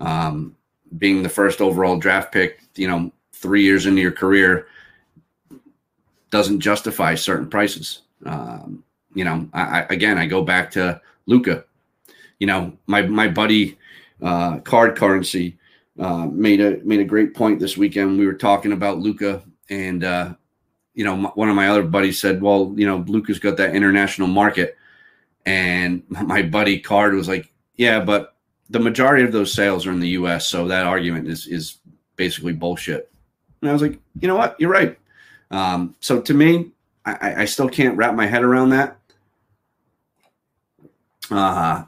Um, 0.00 0.56
being 0.98 1.22
the 1.22 1.28
first 1.28 1.60
overall 1.60 1.98
draft 1.98 2.32
pick 2.32 2.60
you 2.74 2.88
know 2.88 3.12
three 3.32 3.62
years 3.62 3.86
into 3.86 4.00
your 4.00 4.12
career 4.12 4.66
doesn't 6.30 6.60
justify 6.60 7.14
certain 7.14 7.48
prices. 7.48 8.02
Um, 8.26 8.82
you 9.14 9.24
know, 9.24 9.48
I, 9.52 9.80
I 9.80 9.86
again 9.90 10.18
I 10.18 10.26
go 10.26 10.42
back 10.42 10.70
to 10.72 11.00
Luka. 11.26 11.64
You 12.38 12.46
know, 12.46 12.72
my 12.86 13.02
my 13.02 13.28
buddy 13.28 13.78
uh, 14.22 14.58
Card 14.60 14.96
Currency 14.96 15.58
uh, 15.98 16.26
made 16.26 16.60
a 16.60 16.78
made 16.84 17.00
a 17.00 17.04
great 17.04 17.34
point 17.34 17.60
this 17.60 17.76
weekend. 17.76 18.18
We 18.18 18.26
were 18.26 18.34
talking 18.34 18.72
about 18.72 18.98
Luka, 18.98 19.42
and 19.70 20.04
uh, 20.04 20.34
you 20.94 21.04
know, 21.04 21.32
one 21.34 21.48
of 21.48 21.56
my 21.56 21.68
other 21.68 21.82
buddies 21.82 22.20
said, 22.20 22.42
"Well, 22.42 22.72
you 22.76 22.86
know, 22.86 23.04
Luka's 23.06 23.38
got 23.38 23.56
that 23.58 23.74
international 23.74 24.28
market," 24.28 24.76
and 25.46 26.02
my 26.08 26.42
buddy 26.42 26.78
Card 26.78 27.14
was 27.14 27.28
like, 27.28 27.52
"Yeah, 27.76 28.00
but 28.00 28.34
the 28.70 28.80
majority 28.80 29.24
of 29.24 29.32
those 29.32 29.52
sales 29.52 29.86
are 29.86 29.92
in 29.92 30.00
the 30.00 30.08
U.S., 30.10 30.48
so 30.48 30.68
that 30.68 30.86
argument 30.86 31.28
is 31.28 31.46
is 31.46 31.78
basically 32.16 32.52
bullshit." 32.52 33.10
And 33.60 33.70
I 33.70 33.72
was 33.72 33.82
like, 33.82 33.98
"You 34.20 34.28
know 34.28 34.36
what? 34.36 34.56
You're 34.58 34.70
right." 34.70 34.98
Um, 35.50 35.94
so 36.00 36.20
to 36.20 36.34
me, 36.34 36.72
I, 37.04 37.42
I 37.42 37.44
still 37.44 37.68
can't 37.68 37.96
wrap 37.96 38.14
my 38.14 38.26
head 38.26 38.42
around 38.42 38.70
that 38.70 38.98
uh, 41.30 41.84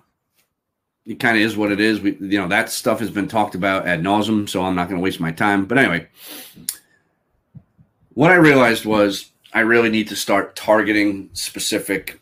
it 1.06 1.20
kind 1.20 1.36
of 1.36 1.42
is 1.42 1.56
what 1.56 1.70
it 1.70 1.80
is. 1.80 2.00
We, 2.00 2.16
you 2.20 2.40
know, 2.40 2.48
that 2.48 2.70
stuff 2.70 2.98
has 3.00 3.10
been 3.10 3.28
talked 3.28 3.54
about 3.54 3.86
ad 3.86 4.02
nauseum, 4.02 4.48
so 4.48 4.62
I'm 4.62 4.74
not 4.74 4.88
going 4.88 4.98
to 4.98 5.04
waste 5.04 5.20
my 5.20 5.30
time. 5.30 5.64
But 5.64 5.78
anyway, 5.78 6.08
what 8.14 8.32
I 8.32 8.36
realized 8.36 8.84
was 8.84 9.30
I 9.52 9.60
really 9.60 9.88
need 9.88 10.08
to 10.08 10.16
start 10.16 10.56
targeting 10.56 11.30
specific 11.32 12.20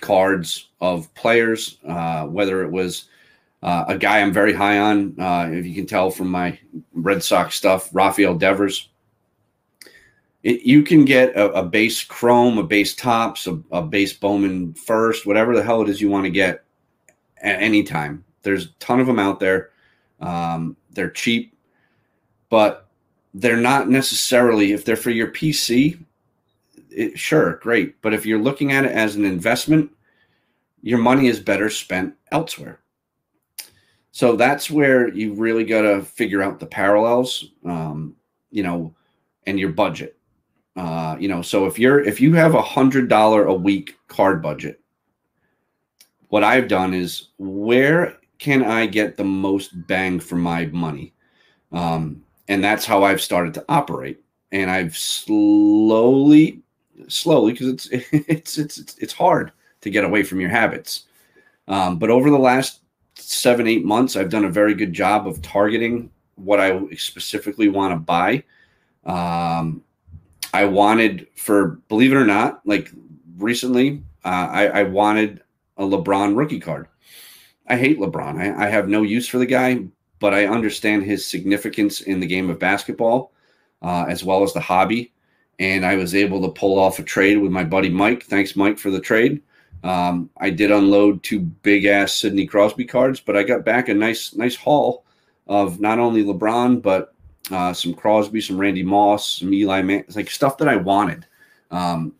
cards 0.00 0.68
of 0.80 1.12
players, 1.14 1.78
uh, 1.86 2.26
whether 2.26 2.62
it 2.62 2.70
was 2.70 3.06
uh, 3.62 3.86
a 3.88 3.98
guy 3.98 4.20
I'm 4.20 4.32
very 4.32 4.52
high 4.52 4.78
on, 4.78 5.18
uh, 5.18 5.48
if 5.50 5.66
you 5.66 5.74
can 5.74 5.86
tell 5.86 6.10
from 6.10 6.30
my 6.30 6.58
Red 6.92 7.22
Sox 7.22 7.56
stuff, 7.56 7.88
Rafael 7.92 8.34
Devers. 8.34 8.88
It, 10.44 10.62
you 10.62 10.84
can 10.84 11.04
get 11.04 11.34
a, 11.34 11.50
a, 11.52 11.64
base 11.64 12.04
Chrome, 12.04 12.58
a 12.58 12.62
base 12.62 12.94
Topps, 12.94 13.48
a, 13.48 13.60
a 13.72 13.82
base 13.82 14.12
Bowman 14.12 14.74
first, 14.74 15.26
whatever 15.26 15.56
the 15.56 15.64
hell 15.64 15.82
it 15.82 15.88
is 15.88 16.00
you 16.00 16.08
want 16.08 16.26
to 16.26 16.30
get 16.30 16.64
at 17.42 17.60
any 17.62 17.82
time. 17.82 18.24
There's 18.42 18.66
a 18.66 18.72
ton 18.78 19.00
of 19.00 19.06
them 19.06 19.18
out 19.18 19.40
there. 19.40 19.70
Um, 20.20 20.76
they're 20.90 21.10
cheap, 21.10 21.56
but 22.48 22.88
they're 23.34 23.56
not 23.56 23.88
necessarily, 23.88 24.72
if 24.72 24.84
they're 24.84 24.96
for 24.96 25.10
your 25.10 25.28
PC, 25.28 26.02
it, 26.90 27.18
sure, 27.18 27.56
great. 27.56 28.00
But 28.02 28.14
if 28.14 28.26
you're 28.26 28.40
looking 28.40 28.72
at 28.72 28.84
it 28.84 28.92
as 28.92 29.16
an 29.16 29.24
investment, 29.24 29.90
your 30.82 30.98
money 30.98 31.28
is 31.28 31.40
better 31.40 31.70
spent 31.70 32.14
elsewhere. 32.32 32.80
So 34.10 34.34
that's 34.34 34.70
where 34.70 35.08
you 35.08 35.34
really 35.34 35.64
got 35.64 35.82
to 35.82 36.02
figure 36.02 36.42
out 36.42 36.58
the 36.58 36.66
parallels, 36.66 37.52
um, 37.64 38.16
you 38.50 38.62
know, 38.62 38.94
and 39.46 39.60
your 39.60 39.70
budget. 39.70 40.16
Uh, 40.74 41.16
you 41.18 41.28
know, 41.28 41.42
so 41.42 41.66
if 41.66 41.78
you're 41.78 42.00
if 42.00 42.20
you 42.20 42.34
have 42.34 42.54
a 42.54 42.62
hundred 42.62 43.08
dollar 43.08 43.44
a 43.46 43.54
week 43.54 43.96
card 44.08 44.42
budget, 44.42 44.80
what 46.28 46.44
I've 46.44 46.68
done 46.68 46.94
is 46.94 47.28
where 47.38 48.16
can 48.38 48.64
I 48.64 48.86
get 48.86 49.16
the 49.16 49.24
most 49.24 49.86
bang 49.86 50.20
for 50.20 50.36
my 50.36 50.66
money? 50.66 51.12
Um, 51.72 52.22
and 52.48 52.62
that's 52.62 52.84
how 52.84 53.02
I've 53.02 53.20
started 53.20 53.54
to 53.54 53.64
operate. 53.68 54.20
And 54.52 54.70
I've 54.70 54.96
slowly, 54.96 56.62
slowly, 57.08 57.52
because 57.52 57.88
it's 57.92 58.58
it's 58.58 58.78
it's 58.78 58.96
it's 58.98 59.12
hard 59.12 59.52
to 59.82 59.90
get 59.90 60.04
away 60.04 60.22
from 60.22 60.40
your 60.40 60.50
habits. 60.50 61.04
Um, 61.66 61.98
but 61.98 62.10
over 62.10 62.30
the 62.30 62.38
last 62.38 62.80
seven 63.14 63.66
eight 63.66 63.84
months, 63.84 64.16
I've 64.16 64.30
done 64.30 64.44
a 64.44 64.50
very 64.50 64.74
good 64.74 64.92
job 64.92 65.26
of 65.26 65.42
targeting 65.42 66.10
what 66.36 66.60
I 66.60 66.80
specifically 66.94 67.68
want 67.68 67.92
to 67.92 67.98
buy. 67.98 68.44
Um, 69.04 69.82
I 70.54 70.64
wanted 70.64 71.26
for 71.36 71.80
believe 71.88 72.12
it 72.12 72.16
or 72.16 72.24
not, 72.24 72.60
like 72.64 72.90
recently, 73.36 74.02
uh, 74.24 74.48
I, 74.50 74.66
I 74.68 74.82
wanted 74.84 75.42
a 75.78 75.82
LeBron 75.82 76.36
rookie 76.36 76.60
card. 76.60 76.88
I 77.66 77.76
hate 77.76 77.98
LeBron. 77.98 78.40
I, 78.40 78.66
I, 78.66 78.68
have 78.68 78.88
no 78.88 79.02
use 79.02 79.28
for 79.28 79.38
the 79.38 79.46
guy, 79.46 79.84
but 80.18 80.34
I 80.34 80.46
understand 80.46 81.04
his 81.04 81.26
significance 81.26 82.00
in 82.00 82.18
the 82.18 82.26
game 82.26 82.50
of 82.50 82.58
basketball 82.58 83.32
uh, 83.82 84.06
as 84.08 84.24
well 84.24 84.42
as 84.42 84.52
the 84.52 84.60
hobby. 84.60 85.12
And 85.58 85.84
I 85.84 85.96
was 85.96 86.14
able 86.14 86.40
to 86.42 86.48
pull 86.48 86.78
off 86.78 86.98
a 86.98 87.02
trade 87.02 87.38
with 87.38 87.50
my 87.50 87.64
buddy 87.64 87.88
Mike. 87.88 88.24
Thanks, 88.24 88.56
Mike, 88.56 88.78
for 88.78 88.90
the 88.90 89.00
trade. 89.00 89.42
Um, 89.82 90.30
I 90.38 90.50
did 90.50 90.70
unload 90.70 91.22
two 91.22 91.40
big 91.40 91.84
ass 91.84 92.12
Sidney 92.12 92.46
Crosby 92.46 92.84
cards, 92.84 93.20
but 93.20 93.36
I 93.36 93.42
got 93.42 93.64
back 93.64 93.88
a 93.88 93.94
nice, 93.94 94.34
nice 94.34 94.56
haul 94.56 95.04
of 95.46 95.80
not 95.80 95.98
only 95.98 96.24
LeBron, 96.24 96.82
but 96.82 97.14
uh, 97.50 97.72
some 97.72 97.94
Crosby, 97.94 98.40
some 98.40 98.58
Randy 98.58 98.82
Moss, 98.82 99.38
some 99.38 99.52
Eli 99.52 99.82
Man, 99.82 100.04
like 100.14 100.30
stuff 100.30 100.58
that 100.58 100.68
I 100.68 100.76
wanted, 100.76 101.26
um, 101.70 102.12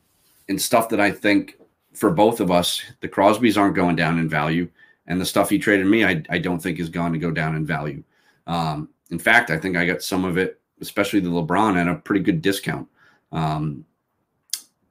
and 0.48 0.60
stuff 0.60 0.88
that 0.90 1.00
I 1.00 1.10
think 1.10 1.57
for 1.98 2.10
both 2.10 2.38
of 2.38 2.50
us, 2.50 2.80
the 3.00 3.08
Crosbys 3.08 3.58
aren't 3.58 3.74
going 3.74 3.96
down 3.96 4.18
in 4.18 4.28
value, 4.28 4.68
and 5.08 5.20
the 5.20 5.26
stuff 5.26 5.50
he 5.50 5.58
traded 5.58 5.86
me, 5.86 6.04
I, 6.04 6.22
I 6.30 6.38
don't 6.38 6.60
think 6.60 6.78
is 6.78 6.88
going 6.88 7.12
to 7.12 7.18
go 7.18 7.32
down 7.32 7.56
in 7.56 7.66
value. 7.66 8.04
Um, 8.46 8.88
in 9.10 9.18
fact, 9.18 9.50
I 9.50 9.58
think 9.58 9.76
I 9.76 9.84
got 9.84 10.02
some 10.02 10.24
of 10.24 10.38
it, 10.38 10.60
especially 10.80 11.20
the 11.20 11.30
LeBron, 11.30 11.76
at 11.76 11.88
a 11.88 11.96
pretty 11.96 12.22
good 12.22 12.40
discount. 12.40 12.86
Um, 13.32 13.84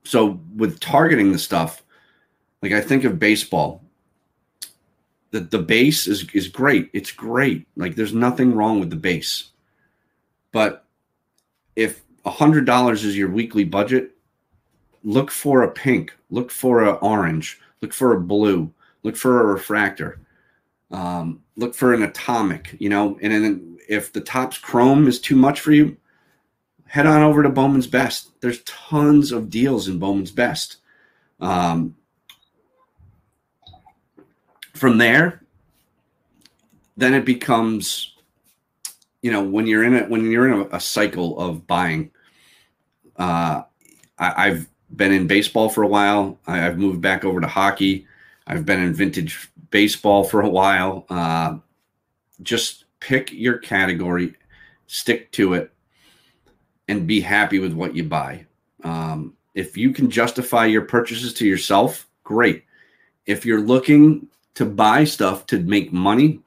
so 0.04 0.40
with 0.56 0.80
targeting 0.80 1.32
the 1.32 1.40
stuff, 1.40 1.84
like 2.62 2.74
I 2.74 2.82
think 2.82 3.06
of 3.06 3.20
baseball, 3.20 3.84
the 5.32 5.42
the 5.42 5.60
base 5.60 6.08
is 6.08 6.30
is 6.34 6.48
great. 6.48 6.90
It's 6.94 7.12
great. 7.12 7.68
Like 7.76 7.96
there's 7.96 8.14
nothing 8.14 8.54
wrong 8.54 8.80
with 8.80 8.90
the 8.90 8.96
base. 8.96 9.52
But 10.52 10.86
if 11.76 12.02
hundred 12.26 12.66
dollars 12.66 13.06
is 13.06 13.18
your 13.18 13.30
weekly 13.30 13.64
budget, 13.64 14.17
look 15.08 15.32
for 15.32 15.64
a 15.64 15.72
pink, 15.72 16.14
look 16.30 16.52
for 16.52 16.84
an 16.84 16.98
orange, 17.02 17.62
look 17.82 17.94
for 17.94 18.12
a 18.14 18.20
blue, 18.20 18.70
look 19.04 19.16
for 19.16 19.40
a 19.40 19.46
refractor, 19.46 20.20
um, 20.92 21.42
look 21.56 21.74
for 21.74 21.94
an 21.94 22.04
atomic, 22.04 22.76
you 22.78 22.90
know, 22.90 23.18
and 23.22 23.32
then 23.32 23.78
if 23.88 24.12
the 24.12 24.20
Topps 24.20 24.58
chrome 24.58 25.08
is 25.08 25.22
too 25.22 25.38
much 25.38 25.62
for 25.62 25.72
you, 25.72 25.96
head 26.88 27.06
on 27.06 27.24
over 27.24 27.42
to 27.42 27.48
Bowman's 27.48 27.88
Best. 27.88 28.32
There's 28.42 28.62
tons 28.64 29.32
of 29.32 29.50
deals 29.50 29.88
in 29.88 29.98
Bowman's 29.98 30.32
Best. 30.32 30.78
Um, 31.40 31.96
from 34.74 34.98
there, 34.98 35.42
then 36.98 37.14
it 37.14 37.24
becomes, 37.24 38.14
you 39.22 39.32
know, 39.32 39.42
when 39.42 39.68
you're 39.68 39.86
in 39.86 39.94
it, 39.94 40.10
when 40.10 40.30
you're 40.30 40.52
in 40.52 40.60
a, 40.60 40.76
a 40.76 40.80
cycle 40.82 41.40
of 41.40 41.66
buying, 41.66 42.12
uh, 43.16 43.62
I, 44.20 44.50
have 44.50 44.68
been 44.96 45.12
in 45.12 45.28
baseball 45.28 45.70
for 45.70 45.84
a 45.84 45.88
while. 45.88 46.40
I, 46.48 46.58
have 46.58 46.78
moved 46.78 47.02
back 47.02 47.26
over 47.26 47.42
to 47.42 47.48
hockey. 47.48 48.08
I've 48.46 48.66
been 48.66 48.82
in 48.82 48.94
vintage 48.94 49.50
baseball 49.70 50.24
for 50.24 50.42
a 50.42 50.50
while. 50.50 51.06
Uh, 51.10 51.58
just 52.42 52.86
pick 53.00 53.32
your 53.32 53.58
category, 53.58 54.36
stick 54.88 55.32
to 55.34 55.54
it, 55.54 55.72
and 56.88 57.08
be 57.08 57.20
happy 57.20 57.60
with 57.60 57.74
what 57.74 57.96
you 57.96 58.04
buy. 58.04 58.46
Um, 58.84 59.36
if 59.54 59.76
you 59.76 59.92
can 59.92 60.10
justify 60.10 60.66
your 60.66 60.84
purchases 60.84 61.34
to 61.36 61.48
yourself, 61.48 62.08
great. 62.24 62.64
If 63.26 63.46
you're 63.46 63.62
looking 63.62 64.28
to 64.54 64.66
buy 64.66 65.04
stuff 65.04 65.46
to 65.48 65.60
make 65.60 65.92
money, 65.92 66.40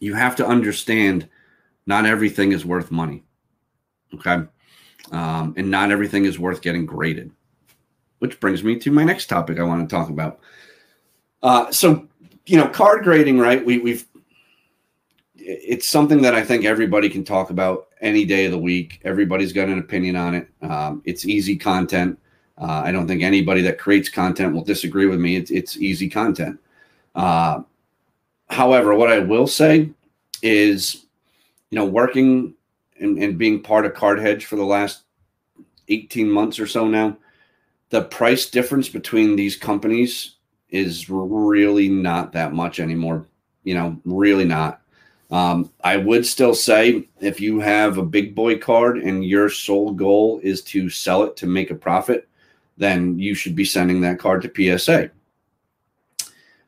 you 0.00 0.14
have 0.14 0.36
to 0.36 0.46
understand 0.46 1.28
not 1.86 2.06
everything 2.06 2.52
is 2.52 2.64
worth 2.64 2.90
money. 2.90 3.24
Okay. 4.14 4.44
Um, 5.10 5.54
and 5.56 5.70
not 5.70 5.90
everything 5.90 6.24
is 6.26 6.38
worth 6.38 6.60
getting 6.60 6.84
graded, 6.84 7.30
which 8.18 8.38
brings 8.40 8.62
me 8.62 8.78
to 8.80 8.90
my 8.90 9.04
next 9.04 9.26
topic 9.26 9.58
I 9.58 9.62
want 9.62 9.88
to 9.88 9.96
talk 9.96 10.10
about. 10.10 10.40
Uh, 11.42 11.70
so, 11.70 12.06
you 12.46 12.58
know, 12.58 12.68
card 12.68 13.04
grading, 13.04 13.38
right? 13.38 13.64
We, 13.64 13.78
we've, 13.78 14.06
it's 15.34 15.88
something 15.88 16.20
that 16.22 16.34
I 16.34 16.44
think 16.44 16.64
everybody 16.64 17.08
can 17.08 17.24
talk 17.24 17.48
about 17.50 17.88
any 18.00 18.24
day 18.24 18.44
of 18.44 18.52
the 18.52 18.58
week. 18.58 19.00
Everybody's 19.04 19.52
got 19.52 19.68
an 19.68 19.78
opinion 19.78 20.16
on 20.16 20.34
it. 20.34 20.48
Um, 20.60 21.00
it's 21.04 21.24
easy 21.24 21.56
content. 21.56 22.18
Uh, 22.58 22.82
I 22.84 22.92
don't 22.92 23.06
think 23.06 23.22
anybody 23.22 23.62
that 23.62 23.78
creates 23.78 24.08
content 24.08 24.52
will 24.52 24.64
disagree 24.64 25.06
with 25.06 25.20
me. 25.20 25.36
It's, 25.36 25.50
it's 25.50 25.76
easy 25.78 26.08
content. 26.08 26.58
Uh, 27.14 27.62
however, 28.50 28.94
what 28.94 29.10
I 29.10 29.20
will 29.20 29.46
say 29.46 29.90
is, 30.42 31.06
you 31.70 31.76
know, 31.76 31.86
working 31.86 32.54
and, 33.00 33.22
and 33.22 33.38
being 33.38 33.62
part 33.62 33.86
of 33.86 33.94
Card 33.94 34.18
Hedge 34.18 34.44
for 34.44 34.56
the 34.56 34.64
last 34.64 35.02
18 35.88 36.30
months 36.30 36.58
or 36.58 36.66
so 36.66 36.86
now, 36.86 37.16
the 37.90 38.02
price 38.02 38.50
difference 38.50 38.88
between 38.88 39.36
these 39.36 39.56
companies 39.56 40.36
is 40.70 41.08
really 41.08 41.88
not 41.88 42.32
that 42.32 42.52
much 42.52 42.80
anymore. 42.80 43.26
You 43.64 43.74
know, 43.74 44.00
really 44.04 44.44
not. 44.44 44.82
Um, 45.30 45.70
I 45.84 45.96
would 45.96 46.24
still 46.24 46.54
say 46.54 47.06
if 47.20 47.40
you 47.40 47.60
have 47.60 47.98
a 47.98 48.02
big 48.02 48.34
boy 48.34 48.58
card 48.58 48.98
and 48.98 49.24
your 49.24 49.50
sole 49.50 49.92
goal 49.92 50.40
is 50.42 50.62
to 50.64 50.88
sell 50.88 51.22
it 51.24 51.36
to 51.36 51.46
make 51.46 51.70
a 51.70 51.74
profit, 51.74 52.28
then 52.78 53.18
you 53.18 53.34
should 53.34 53.54
be 53.54 53.64
sending 53.64 54.00
that 54.00 54.18
card 54.18 54.42
to 54.42 54.78
PSA. 54.78 55.10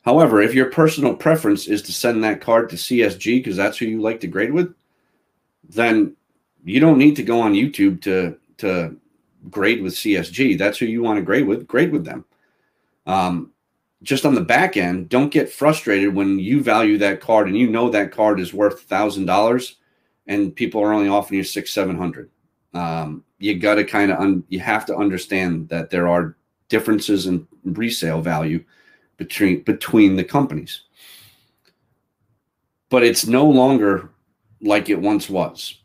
However, 0.02 0.42
if 0.42 0.54
your 0.54 0.70
personal 0.70 1.14
preference 1.14 1.68
is 1.68 1.82
to 1.82 1.92
send 1.92 2.24
that 2.24 2.40
card 2.40 2.68
to 2.70 2.76
CSG 2.76 3.38
because 3.38 3.56
that's 3.56 3.78
who 3.78 3.86
you 3.86 4.00
like 4.00 4.20
to 4.20 4.26
grade 4.26 4.52
with, 4.52 4.74
then 5.68 6.16
you 6.64 6.80
don't 6.80 6.98
need 6.98 7.16
to 7.16 7.22
go 7.22 7.40
on 7.40 7.52
YouTube 7.52 8.00
to 8.02 8.36
to 8.58 8.96
grade 9.50 9.82
with 9.82 9.94
CSG. 9.94 10.58
That's 10.58 10.78
who 10.78 10.86
you 10.86 11.02
want 11.02 11.18
to 11.18 11.22
grade 11.22 11.46
with. 11.46 11.66
Grade 11.66 11.92
with 11.92 12.04
them. 12.04 12.24
Um, 13.06 13.52
just 14.02 14.24
on 14.24 14.34
the 14.34 14.40
back 14.40 14.76
end, 14.76 15.08
don't 15.08 15.32
get 15.32 15.50
frustrated 15.50 16.14
when 16.14 16.38
you 16.38 16.62
value 16.62 16.96
that 16.98 17.20
card 17.20 17.48
and 17.48 17.56
you 17.56 17.68
know 17.68 17.90
that 17.90 18.12
card 18.12 18.40
is 18.40 18.54
worth 18.54 18.82
thousand 18.82 19.26
dollars, 19.26 19.76
and 20.26 20.54
people 20.54 20.80
are 20.82 20.92
only 20.92 21.08
offering 21.08 21.38
you 21.38 21.44
six, 21.44 21.72
seven 21.72 21.96
hundred. 21.96 22.30
Um, 22.72 23.24
you 23.38 23.58
got 23.58 23.74
to 23.76 23.84
kind 23.84 24.10
of 24.10 24.18
un- 24.20 24.44
you 24.48 24.60
have 24.60 24.86
to 24.86 24.96
understand 24.96 25.68
that 25.68 25.90
there 25.90 26.08
are 26.08 26.36
differences 26.68 27.26
in 27.26 27.46
resale 27.64 28.20
value 28.20 28.64
between 29.16 29.62
between 29.62 30.16
the 30.16 30.24
companies. 30.24 30.82
But 32.88 33.04
it's 33.04 33.26
no 33.26 33.44
longer 33.44 34.10
like 34.60 34.88
it 34.88 35.00
once 35.00 35.28
was. 35.28 35.79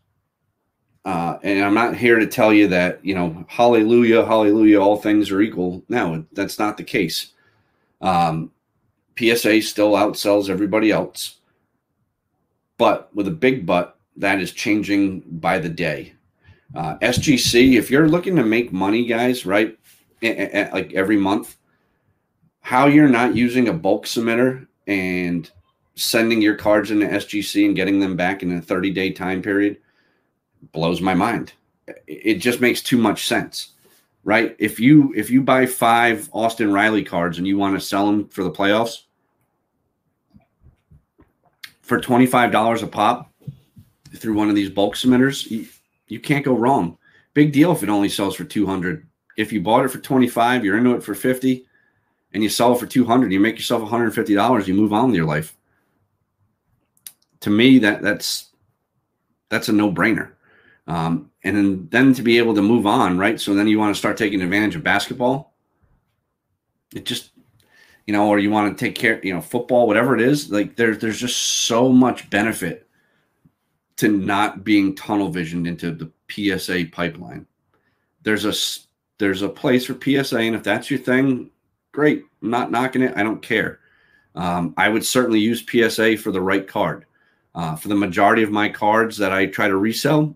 Uh, 1.06 1.38
and 1.44 1.64
I'm 1.64 1.76
not 1.76 1.96
here 1.96 2.18
to 2.18 2.26
tell 2.26 2.52
you 2.52 2.68
that, 2.70 3.06
you 3.06 3.14
know, 3.14 3.46
hallelujah, 3.48 4.26
hallelujah, 4.26 4.82
all 4.82 4.98
things 4.98 5.30
are 5.30 5.40
equal. 5.40 5.84
No, 5.88 6.26
that's 6.34 6.58
not 6.58 6.78
the 6.78 6.84
case. 6.84 7.34
Um, 8.02 8.52
PSA 9.18 9.62
still 9.62 9.92
outsells 9.92 10.50
everybody 10.50 10.92
else. 10.92 11.38
But 12.80 13.16
with 13.16 13.28
a 13.28 13.32
big 13.32 13.68
but, 13.68 13.98
that 14.18 14.40
is 14.40 14.52
changing 14.52 15.22
by 15.22 15.60
the 15.60 15.70
day. 15.70 16.14
Uh, 16.74 16.98
SGC, 16.98 17.78
if 17.78 17.92
you're 17.92 18.10
looking 18.10 18.36
to 18.38 18.44
make 18.44 18.74
money, 18.74 19.06
guys, 19.06 19.46
right, 19.46 19.78
like 20.22 20.92
every 20.94 21.18
month, 21.18 21.58
how 22.62 22.88
you're 22.88 23.08
not 23.08 23.36
using 23.36 23.68
a 23.68 23.74
bulk 23.74 24.06
submitter 24.06 24.66
and 24.88 25.52
sending 25.94 26.42
your 26.42 26.56
cards 26.56 26.90
into 26.92 27.06
SGC 27.06 27.66
and 27.66 27.76
getting 27.76 28.00
them 28.00 28.16
back 28.16 28.42
in 28.42 28.58
a 28.58 28.62
30 28.62 28.90
day 28.92 29.12
time 29.12 29.42
period 29.42 29.78
blows 30.72 31.02
my 31.02 31.14
mind. 31.14 31.54
It 32.08 32.36
just 32.36 32.62
makes 32.62 32.82
too 32.82 32.98
much 32.98 33.28
sense, 33.28 33.74
right? 34.24 34.56
If 34.60 34.80
you 34.80 35.14
if 35.16 35.30
you 35.30 35.42
buy 35.42 35.66
five 35.66 36.30
Austin 36.34 36.74
Riley 36.74 37.04
cards 37.04 37.38
and 37.38 37.48
you 37.48 37.58
want 37.58 37.76
to 37.76 37.86
sell 37.86 38.06
them 38.08 38.28
for 38.30 38.44
the 38.44 38.52
playoffs, 38.52 39.04
for 41.86 42.00
$25 42.00 42.82
a 42.82 42.88
pop 42.88 43.32
through 44.16 44.34
one 44.34 44.50
of 44.50 44.56
these 44.56 44.72
bulk 44.72 44.96
submitters, 44.96 45.50
you, 45.52 45.68
you 46.08 46.20
can't 46.20 46.44
go 46.44 46.56
wrong. 46.56 46.98
Big 47.36 47.54
deal 47.54 47.72
if 47.72 47.84
it 47.84 47.90
only 47.90 48.10
sells 48.10 48.36
for 48.36 48.44
200. 48.44 49.06
If 49.38 49.54
you 49.54 49.62
bought 49.62 49.86
it 49.86 49.90
for 49.90 50.00
25, 50.00 50.66
you're 50.66 50.78
into 50.78 50.96
it 50.96 51.04
for 51.04 51.14
50 51.14 51.66
and 52.34 52.42
you 52.42 52.50
sell 52.50 52.74
it 52.74 52.80
for 52.80 52.88
200, 52.88 53.32
you 53.32 53.40
make 53.40 53.56
yourself 53.56 53.88
$150, 53.88 54.68
you 54.68 54.74
move 54.74 54.94
on 54.94 55.08
with 55.08 55.16
your 55.16 55.26
life. 55.26 55.56
To 57.42 57.50
me, 57.52 57.78
that 57.80 58.02
that's 58.02 58.50
that's 59.50 59.70
a 59.70 59.74
no-brainer. 59.74 60.32
Um, 60.88 61.32
and 61.44 61.56
then, 61.56 61.88
then 61.90 62.14
to 62.14 62.22
be 62.22 62.38
able 62.38 62.54
to 62.56 62.62
move 62.62 62.86
on, 62.86 63.18
right? 63.18 63.40
So 63.40 63.54
then 63.54 63.68
you 63.68 63.80
want 63.80 63.96
to 63.96 64.00
start 64.00 64.18
taking 64.18 64.42
advantage 64.42 64.76
of 64.76 64.84
basketball. 64.84 65.54
It 66.94 67.06
just 67.06 67.32
you 68.06 68.14
know, 68.14 68.28
or 68.28 68.40
you 68.40 68.52
want 68.52 68.78
to 68.78 68.86
take 68.86 68.96
care, 68.96 69.20
you 69.24 69.34
know, 69.34 69.42
football, 69.42 69.88
whatever 69.88 70.16
it 70.16 70.22
is, 70.22 70.52
like 70.52 70.76
there's 70.76 71.00
there's 71.00 71.20
just 71.20 71.38
so 71.38 71.90
much 71.90 72.30
benefit 72.30 72.88
to 73.98 74.10
not 74.10 74.64
being 74.64 74.96
tunnel 74.96 75.30
visioned 75.30 75.68
into 75.68 75.92
the 75.92 76.12
PSA 76.30 76.86
pipeline. 76.92 77.48
There's 78.22 78.46
a 78.46 78.54
there's 79.18 79.42
a 79.42 79.50
place 79.50 79.86
for 79.86 80.00
PSA, 80.00 80.40
and 80.40 80.56
if 80.56 80.64
that's 80.64 80.92
your 80.92 81.00
thing, 81.00 81.50
great. 81.92 82.24
I'm 82.42 82.50
not 82.50 82.72
knocking 82.72 83.02
it. 83.02 83.14
I 83.16 83.24
don't 83.24 83.42
care. 83.42 83.80
Um, 84.36 84.74
I 84.78 84.90
would 84.90 85.06
certainly 85.06 85.40
use 85.40 85.66
PSA 85.66 86.18
for 86.18 86.32
the 86.32 86.42
right 86.42 86.68
card. 86.68 87.06
Uh, 87.56 87.74
for 87.74 87.88
the 87.88 87.96
majority 87.96 88.44
of 88.44 88.52
my 88.52 88.68
cards 88.68 89.18
that 89.18 89.32
I 89.32 89.46
try 89.46 89.70
to 89.70 89.78
resell, 89.78 90.36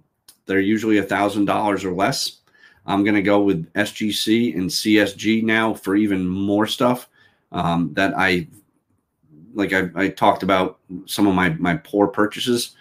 they're 0.50 0.60
usually 0.60 0.98
a 0.98 1.03
thousand 1.03 1.46
dollars 1.46 1.86
or 1.86 1.94
less. 1.94 2.39
I'm 2.88 3.03
going 3.03 3.15
to 3.15 3.22
go 3.22 3.39
with 3.41 3.72
SGC 3.74 4.56
and 4.56 4.68
CSG 4.68 5.44
now 5.44 5.75
for 5.75 5.96
even 5.96 6.27
more 6.27 6.65
stuff 6.65 7.08
um, 7.51 7.94
that 7.94 8.15
I 8.18 8.48
like 9.53 9.74
I, 9.74 9.89
I, 9.96 10.08
talked 10.10 10.41
about 10.41 10.79
some 11.06 11.27
of 11.27 11.36
my 11.36 11.50
my 11.50 11.75
poor 11.77 12.08
purchases. 12.08 12.75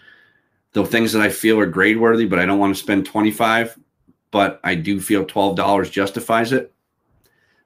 The 0.73 0.87
things 0.87 1.13
that 1.13 1.23
i 1.23 1.29
feel 1.29 1.59
are 1.59 1.67
grade 1.67 1.99
worthy 1.99 2.27
but 2.27 2.39
i 2.39 2.47
don't 2.47 2.59
want 2.59 2.77
to 2.77 2.81
spend 2.81 3.05
25 3.05 3.79
but 4.31 4.61
i 4.63 4.75
do 4.75 5.01
feel 5.01 5.25
$12 5.25 5.91
justifies 5.91 6.53
it. 6.53 6.73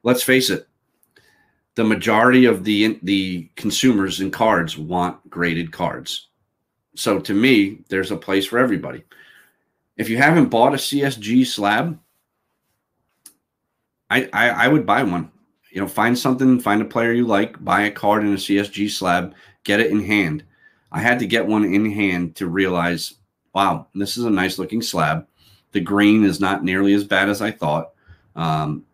Let's 0.03 0.23
face 0.23 0.51
it 0.51 0.67
the 1.75 1.85
majority 1.85 2.45
of 2.45 2.65
the 2.65 2.99
the 3.03 3.51
consumers 3.57 4.21
in 4.21 4.31
cards 4.31 4.79
want 4.79 5.29
graded 5.31 5.73
cards. 5.73 6.29
So 6.97 7.19
to 7.21 7.35
me 7.35 7.81
there's 7.89 8.11
a 8.11 8.17
place 8.17 8.47
for 8.47 8.59
everybody 8.59 9.05
if 10.03 10.09
you 10.11 10.19
haven't 10.19 10.51
bought 10.51 10.75
a 10.75 10.77
csg 10.77 11.47
slab 11.47 11.99
I, 14.11 14.29
I, 14.33 14.49
I 14.49 14.69
would 14.69 14.85
buy 14.85 15.03
one 15.03 15.33
you 15.73 15.81
know, 15.81 15.89
find 15.89 16.17
something, 16.17 16.61
find 16.61 16.83
a 16.83 16.87
player 16.87 17.13
you 17.13 17.27
like, 17.27 17.63
buy 17.65 17.83
a 17.83 17.91
card 17.91 18.23
in 18.25 18.35
a 18.35 18.37
CSG 18.37 18.91
slab, 18.91 19.35
get 19.65 19.81
it 19.81 19.91
in 19.91 20.05
hand. 20.05 20.45
I 20.93 21.01
had 21.01 21.19
to 21.21 21.27
get 21.27 21.47
one 21.47 21.65
in 21.65 21.91
hand 21.91 22.37
to 22.37 22.47
realize, 22.47 23.15
wow, 23.55 23.87
this 23.95 24.19
is 24.19 24.25
a 24.25 24.31
nice 24.31 24.59
looking 24.59 24.83
slab. 24.83 25.27
The 25.73 25.81
green 25.81 26.25
is 26.25 26.41
not 26.41 26.63
nearly 26.63 26.93
as 26.93 27.05
bad 27.05 27.31
as 27.31 27.41
I 27.41 27.51
thought. 27.51 27.93
Um, 28.37 28.85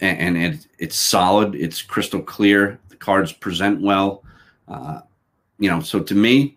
and, 0.00 0.36
and 0.36 0.54
it, 0.54 0.66
it's 0.78 0.96
solid, 0.96 1.54
it's 1.54 1.82
crystal 1.82 2.22
clear. 2.22 2.80
The 2.88 2.96
cards 2.96 3.30
present 3.30 3.82
well. 3.82 4.24
Uh, 4.66 5.00
you 5.58 5.68
know, 5.68 5.80
so 5.80 6.00
to 6.00 6.14
me, 6.14 6.56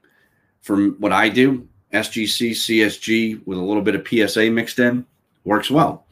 from 0.61 0.95
what 0.99 1.11
I 1.11 1.27
do, 1.27 1.67
SGC, 1.93 2.51
CSG 2.51 3.45
with 3.45 3.57
a 3.57 3.61
little 3.61 3.83
bit 3.83 3.95
of 3.95 4.07
PSA 4.07 4.49
mixed 4.49 4.79
in 4.79 5.05
works 5.43 5.71
well 5.71 6.05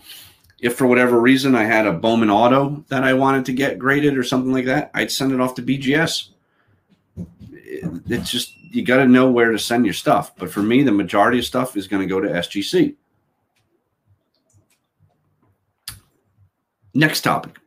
if 0.62 0.76
for 0.76 0.88
whatever 0.88 1.20
reason 1.20 1.56
I 1.56 1.64
had 1.64 1.88
a 1.88 1.94
Bowman 1.94 2.30
auto 2.30 2.84
that 2.90 3.04
I 3.04 3.14
wanted 3.14 3.46
to 3.46 3.54
get 3.54 3.80
graded 3.80 4.18
or 4.18 4.24
something 4.24 4.52
like 4.52 4.66
that, 4.66 4.92
I'd 4.94 5.12
send 5.12 5.32
it 5.32 5.40
off 5.40 5.56
to 5.56 5.62
BGS. 5.62 6.30
It's 7.16 8.30
just 8.30 8.58
you 8.72 8.84
got 8.84 8.98
to 8.98 9.08
know 9.08 9.32
where 9.32 9.52
to 9.52 9.60
send 9.60 9.86
your 9.86 9.94
stuff. 9.94 10.36
But 10.36 10.52
for 10.52 10.62
me, 10.62 10.84
the 10.84 10.92
majority 10.92 11.40
of 11.40 11.46
stuff 11.46 11.78
is 11.78 11.88
going 11.88 12.02
to 12.02 12.08
go 12.08 12.20
to 12.20 12.28
SGC. 12.28 12.96
Next 16.94 17.22
topic. 17.22 17.58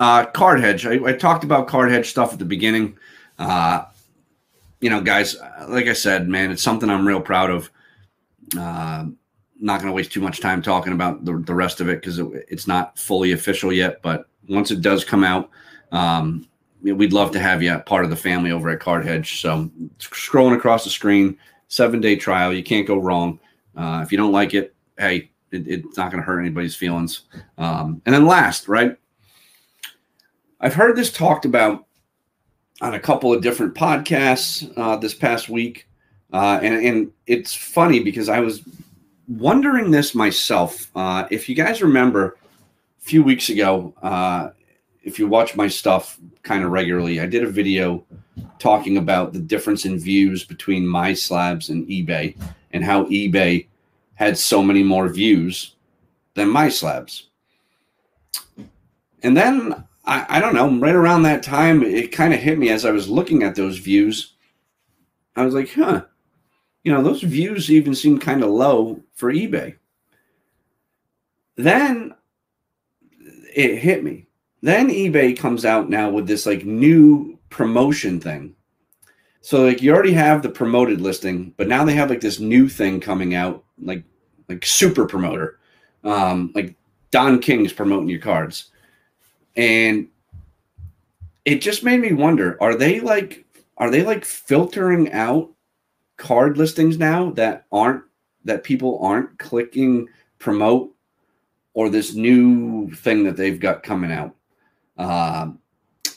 Uh, 0.00 0.26
card 0.26 0.60
hedge. 0.60 0.86
I, 0.86 0.94
I, 1.04 1.12
talked 1.12 1.44
about 1.44 1.68
card 1.68 1.90
hedge 1.90 2.10
stuff 2.10 2.32
at 2.32 2.38
the 2.38 2.44
beginning. 2.44 2.98
Uh, 3.38 3.84
you 4.84 4.90
know, 4.90 5.00
guys, 5.00 5.34
like 5.66 5.86
I 5.86 5.94
said, 5.94 6.28
man, 6.28 6.50
it's 6.50 6.62
something 6.62 6.90
I'm 6.90 7.08
real 7.08 7.22
proud 7.22 7.48
of. 7.48 7.70
Uh, 8.54 9.06
not 9.58 9.80
going 9.80 9.86
to 9.86 9.94
waste 9.94 10.12
too 10.12 10.20
much 10.20 10.40
time 10.40 10.60
talking 10.60 10.92
about 10.92 11.24
the, 11.24 11.38
the 11.38 11.54
rest 11.54 11.80
of 11.80 11.88
it 11.88 12.02
because 12.02 12.18
it, 12.18 12.26
it's 12.50 12.66
not 12.66 12.98
fully 12.98 13.32
official 13.32 13.72
yet. 13.72 14.02
But 14.02 14.26
once 14.46 14.70
it 14.70 14.82
does 14.82 15.02
come 15.02 15.24
out, 15.24 15.48
um, 15.90 16.46
we'd 16.82 17.14
love 17.14 17.30
to 17.30 17.40
have 17.40 17.62
you 17.62 17.78
part 17.86 18.04
of 18.04 18.10
the 18.10 18.16
family 18.16 18.50
over 18.50 18.68
at 18.68 18.78
Card 18.78 19.06
Hedge. 19.06 19.40
So 19.40 19.70
scrolling 20.00 20.54
across 20.54 20.84
the 20.84 20.90
screen, 20.90 21.38
seven 21.68 22.02
day 22.02 22.14
trial. 22.14 22.52
You 22.52 22.62
can't 22.62 22.86
go 22.86 22.98
wrong. 22.98 23.40
Uh, 23.74 24.02
if 24.04 24.12
you 24.12 24.18
don't 24.18 24.32
like 24.32 24.52
it, 24.52 24.74
hey, 24.98 25.30
it, 25.50 25.66
it's 25.66 25.96
not 25.96 26.10
going 26.10 26.22
to 26.22 26.26
hurt 26.26 26.40
anybody's 26.40 26.76
feelings. 26.76 27.22
Um, 27.56 28.02
and 28.04 28.14
then 28.14 28.26
last, 28.26 28.68
right? 28.68 28.98
I've 30.60 30.74
heard 30.74 30.94
this 30.94 31.10
talked 31.10 31.46
about 31.46 31.86
on 32.80 32.94
a 32.94 33.00
couple 33.00 33.32
of 33.32 33.42
different 33.42 33.74
podcasts 33.74 34.72
uh, 34.76 34.96
this 34.96 35.14
past 35.14 35.48
week. 35.48 35.86
Uh, 36.32 36.58
and, 36.62 36.84
and 36.84 37.12
it's 37.26 37.54
funny 37.54 38.00
because 38.00 38.28
I 38.28 38.40
was 38.40 38.62
wondering 39.28 39.90
this 39.90 40.14
myself. 40.14 40.90
Uh, 40.96 41.26
if 41.30 41.48
you 41.48 41.54
guys 41.54 41.82
remember 41.82 42.36
a 43.00 43.04
few 43.04 43.22
weeks 43.22 43.48
ago, 43.48 43.94
uh, 44.02 44.50
if 45.02 45.18
you 45.18 45.28
watch 45.28 45.54
my 45.54 45.68
stuff 45.68 46.18
kind 46.42 46.64
of 46.64 46.70
regularly, 46.70 47.20
I 47.20 47.26
did 47.26 47.44
a 47.44 47.48
video 47.48 48.04
talking 48.58 48.96
about 48.96 49.32
the 49.32 49.38
difference 49.38 49.84
in 49.84 49.98
views 49.98 50.44
between 50.44 50.84
MySlabs 50.84 51.68
and 51.68 51.86
eBay 51.86 52.36
and 52.72 52.84
how 52.84 53.04
eBay 53.04 53.66
had 54.14 54.36
so 54.36 54.62
many 54.62 54.82
more 54.82 55.08
views 55.08 55.76
than 56.34 56.48
MySlabs. 56.48 57.24
And 59.22 59.36
then 59.36 59.84
I, 60.06 60.26
I 60.28 60.40
don't 60.40 60.54
know, 60.54 60.78
right 60.78 60.94
around 60.94 61.22
that 61.22 61.42
time, 61.42 61.82
it 61.82 62.12
kind 62.12 62.34
of 62.34 62.40
hit 62.40 62.58
me 62.58 62.70
as 62.70 62.84
I 62.84 62.90
was 62.90 63.08
looking 63.08 63.42
at 63.42 63.54
those 63.54 63.78
views. 63.78 64.34
I 65.36 65.44
was 65.44 65.54
like, 65.54 65.72
huh, 65.72 66.04
you 66.82 66.92
know, 66.92 67.02
those 67.02 67.22
views 67.22 67.70
even 67.70 67.94
seem 67.94 68.18
kind 68.18 68.42
of 68.42 68.50
low 68.50 69.00
for 69.14 69.32
eBay. 69.32 69.76
Then 71.56 72.14
it 73.54 73.78
hit 73.78 74.04
me. 74.04 74.26
Then 74.60 74.88
eBay 74.88 75.36
comes 75.36 75.64
out 75.64 75.88
now 75.88 76.10
with 76.10 76.26
this 76.26 76.46
like 76.46 76.64
new 76.64 77.38
promotion 77.50 78.20
thing. 78.20 78.54
So 79.40 79.64
like 79.64 79.82
you 79.82 79.92
already 79.92 80.14
have 80.14 80.42
the 80.42 80.48
promoted 80.48 81.00
listing, 81.00 81.54
but 81.56 81.68
now 81.68 81.84
they 81.84 81.94
have 81.94 82.10
like 82.10 82.20
this 82.20 82.40
new 82.40 82.68
thing 82.68 83.00
coming 83.00 83.34
out, 83.34 83.64
like 83.80 84.04
like 84.48 84.64
super 84.64 85.06
promoter. 85.06 85.58
Um, 86.02 86.50
like 86.54 86.74
Don 87.10 87.38
King's 87.40 87.72
promoting 87.72 88.08
your 88.08 88.20
cards. 88.20 88.70
And 89.56 90.08
it 91.44 91.60
just 91.60 91.84
made 91.84 92.00
me 92.00 92.12
wonder, 92.12 92.56
are 92.60 92.74
they 92.74 93.00
like 93.00 93.44
are 93.76 93.90
they 93.90 94.02
like 94.02 94.24
filtering 94.24 95.12
out 95.12 95.50
card 96.16 96.56
listings 96.56 96.98
now 96.98 97.30
that 97.32 97.66
aren't 97.72 98.04
that 98.44 98.64
people 98.64 98.98
aren't 99.02 99.38
clicking 99.38 100.08
promote 100.38 100.94
or 101.74 101.88
this 101.88 102.14
new 102.14 102.90
thing 102.92 103.24
that 103.24 103.36
they've 103.36 103.58
got 103.60 103.82
coming 103.82 104.12
out. 104.12 104.34
Uh, 104.96 105.50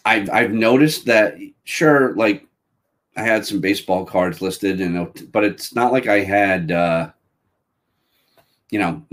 I've 0.05 0.29
I've 0.29 0.53
noticed 0.53 1.05
that 1.05 1.35
sure, 1.63 2.15
like 2.15 2.45
I 3.15 3.23
had 3.23 3.45
some 3.45 3.59
baseball 3.59 4.05
cards 4.05 4.41
listed, 4.41 4.79
and 4.79 5.31
but 5.31 5.43
it's 5.43 5.73
not 5.75 5.91
like 5.91 6.07
I 6.07 6.19
had 6.19 6.71
uh, 6.71 7.11
you 8.69 8.79
know 8.79 9.03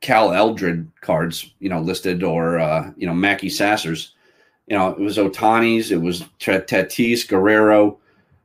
Cal 0.00 0.32
Eldred 0.32 0.90
cards, 1.00 1.52
you 1.58 1.68
know, 1.68 1.80
listed 1.80 2.22
or 2.22 2.58
uh, 2.58 2.90
you 2.96 3.06
know 3.06 3.14
Mackey 3.14 3.48
Sassers. 3.48 4.10
You 4.66 4.76
know, 4.76 4.90
it 4.90 4.98
was 4.98 5.18
Ohtani's, 5.18 5.90
it 5.90 6.00
was 6.00 6.22
Tatis, 6.38 7.26
Guerrero. 7.26 7.98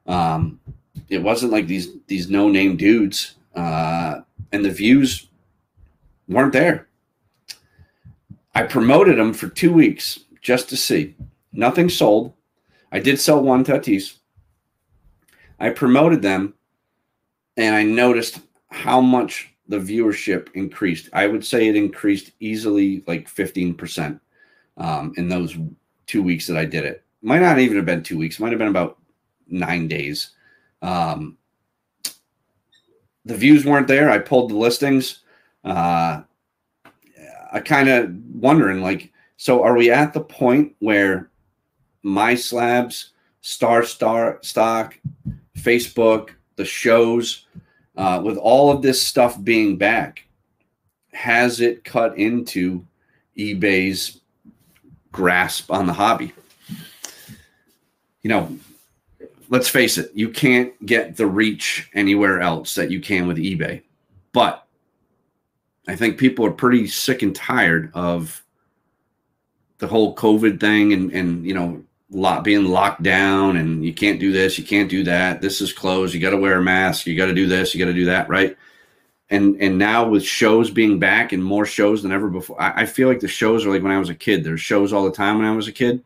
Um, 0.07 0.59
it 1.09 1.21
wasn't 1.21 1.51
like 1.51 1.67
these 1.67 1.89
these 2.07 2.29
no 2.29 2.49
name 2.49 2.77
dudes, 2.77 3.35
uh, 3.55 4.21
and 4.51 4.65
the 4.65 4.71
views 4.71 5.27
weren't 6.27 6.53
there. 6.53 6.87
I 8.53 8.63
promoted 8.63 9.17
them 9.17 9.33
for 9.33 9.49
two 9.49 9.73
weeks 9.73 10.19
just 10.41 10.69
to 10.69 10.77
see. 10.77 11.15
Nothing 11.51 11.89
sold. 11.89 12.33
I 12.91 12.99
did 12.99 13.19
sell 13.19 13.41
one 13.41 13.63
Tatis. 13.63 14.17
I 15.59 15.69
promoted 15.69 16.21
them, 16.21 16.53
and 17.55 17.75
I 17.75 17.83
noticed 17.83 18.39
how 18.69 18.99
much 18.99 19.54
the 19.67 19.77
viewership 19.77 20.49
increased. 20.53 21.09
I 21.13 21.27
would 21.27 21.45
say 21.45 21.67
it 21.67 21.75
increased 21.75 22.31
easily 22.39 23.03
like 23.07 23.27
15% 23.27 24.19
um, 24.77 25.13
in 25.17 25.27
those 25.27 25.57
two 26.07 26.21
weeks 26.21 26.47
that 26.47 26.57
I 26.57 26.65
did 26.65 26.85
it. 26.85 27.03
Might 27.21 27.41
not 27.41 27.59
even 27.59 27.77
have 27.77 27.85
been 27.85 28.03
two 28.03 28.17
weeks, 28.17 28.39
might 28.39 28.51
have 28.51 28.59
been 28.59 28.67
about 28.67 28.99
nine 29.47 29.87
days. 29.87 30.31
Um, 30.81 31.37
the 33.25 33.35
views 33.35 33.65
weren't 33.65 33.87
there. 33.87 34.09
I 34.09 34.19
pulled 34.19 34.51
the 34.51 34.55
listings. 34.55 35.19
Uh, 35.63 36.21
I 37.51 37.59
kind 37.59 37.89
of 37.89 38.13
wondering 38.33 38.81
like, 38.81 39.11
so 39.37 39.63
are 39.63 39.75
we 39.75 39.89
at 39.89 40.13
the 40.13 40.21
point 40.21 40.75
where 40.79 41.31
MySlabs 42.03 43.09
Star 43.41 43.83
Star 43.83 44.39
Stock, 44.41 44.99
Facebook, 45.57 46.31
the 46.55 46.65
shows, 46.65 47.45
uh, 47.97 48.21
with 48.23 48.37
all 48.37 48.71
of 48.71 48.81
this 48.81 49.05
stuff 49.05 49.41
being 49.43 49.77
back, 49.77 50.25
has 51.13 51.61
it 51.61 51.83
cut 51.83 52.17
into 52.17 52.85
eBay's 53.37 54.21
grasp 55.11 55.71
on 55.71 55.85
the 55.85 55.93
hobby? 55.93 56.33
You 58.21 58.29
know, 58.29 58.57
let's 59.49 59.69
face 59.69 59.97
it, 59.97 60.11
you 60.13 60.29
can't 60.29 60.73
get 60.85 61.15
the 61.15 61.27
reach 61.27 61.89
anywhere 61.93 62.41
else 62.41 62.75
that 62.75 62.91
you 62.91 62.99
can 62.99 63.27
with 63.27 63.37
eBay. 63.37 63.81
But 64.33 64.65
I 65.87 65.95
think 65.95 66.17
people 66.17 66.45
are 66.45 66.51
pretty 66.51 66.87
sick 66.87 67.21
and 67.21 67.35
tired 67.35 67.91
of 67.93 68.43
the 69.77 69.87
whole 69.87 70.15
COVID 70.15 70.59
thing 70.59 70.93
and 70.93 71.11
and 71.11 71.45
you 71.45 71.53
know 71.53 71.83
lot 72.11 72.43
being 72.43 72.65
locked 72.65 73.03
down 73.03 73.57
and 73.57 73.83
you 73.83 73.93
can't 73.93 74.19
do 74.19 74.31
this, 74.31 74.57
you 74.57 74.63
can't 74.63 74.89
do 74.89 75.03
that. 75.03 75.41
This 75.41 75.61
is 75.61 75.73
closed. 75.73 76.13
You 76.13 76.21
got 76.21 76.31
to 76.31 76.37
wear 76.37 76.59
a 76.59 76.63
mask. 76.63 77.07
You 77.07 77.17
got 77.17 77.25
to 77.25 77.33
do 77.33 77.47
this. 77.47 77.73
You 77.73 77.79
got 77.79 77.91
to 77.91 77.97
do 77.97 78.05
that. 78.05 78.29
Right. 78.29 78.55
And 79.29 79.59
and 79.59 79.79
now 79.79 80.07
with 80.07 80.23
shows 80.23 80.69
being 80.69 80.99
back 80.99 81.31
and 81.31 81.43
more 81.43 81.65
shows 81.65 82.03
than 82.03 82.11
ever 82.11 82.29
before, 82.29 82.61
I, 82.61 82.81
I 82.81 82.85
feel 82.85 83.07
like 83.07 83.21
the 83.21 83.27
shows 83.27 83.65
are 83.65 83.69
like 83.71 83.81
when 83.81 83.91
I 83.91 83.97
was 83.97 84.09
a 84.09 84.15
kid. 84.15 84.43
There's 84.43 84.61
shows 84.61 84.93
all 84.93 85.03
the 85.03 85.11
time 85.11 85.39
when 85.39 85.47
I 85.47 85.55
was 85.55 85.67
a 85.67 85.71
kid, 85.71 86.03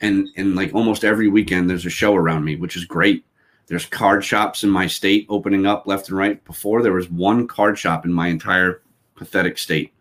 and 0.00 0.28
and 0.36 0.56
like 0.56 0.74
almost 0.74 1.04
every 1.04 1.28
weekend 1.28 1.70
there's 1.70 1.86
a 1.86 1.90
show 1.90 2.16
around 2.16 2.44
me, 2.44 2.56
which 2.56 2.76
is 2.76 2.84
great. 2.84 3.24
There's 3.68 3.86
card 3.86 4.24
shops 4.24 4.64
in 4.64 4.70
my 4.70 4.88
state 4.88 5.24
opening 5.28 5.66
up 5.66 5.86
left 5.86 6.08
and 6.08 6.18
right. 6.18 6.44
Before 6.44 6.82
there 6.82 6.92
was 6.92 7.08
one 7.08 7.46
card 7.46 7.78
shop 7.78 8.04
in 8.04 8.12
my 8.12 8.26
entire 8.26 8.82
pathetic 9.14 9.56
state. 9.56 9.92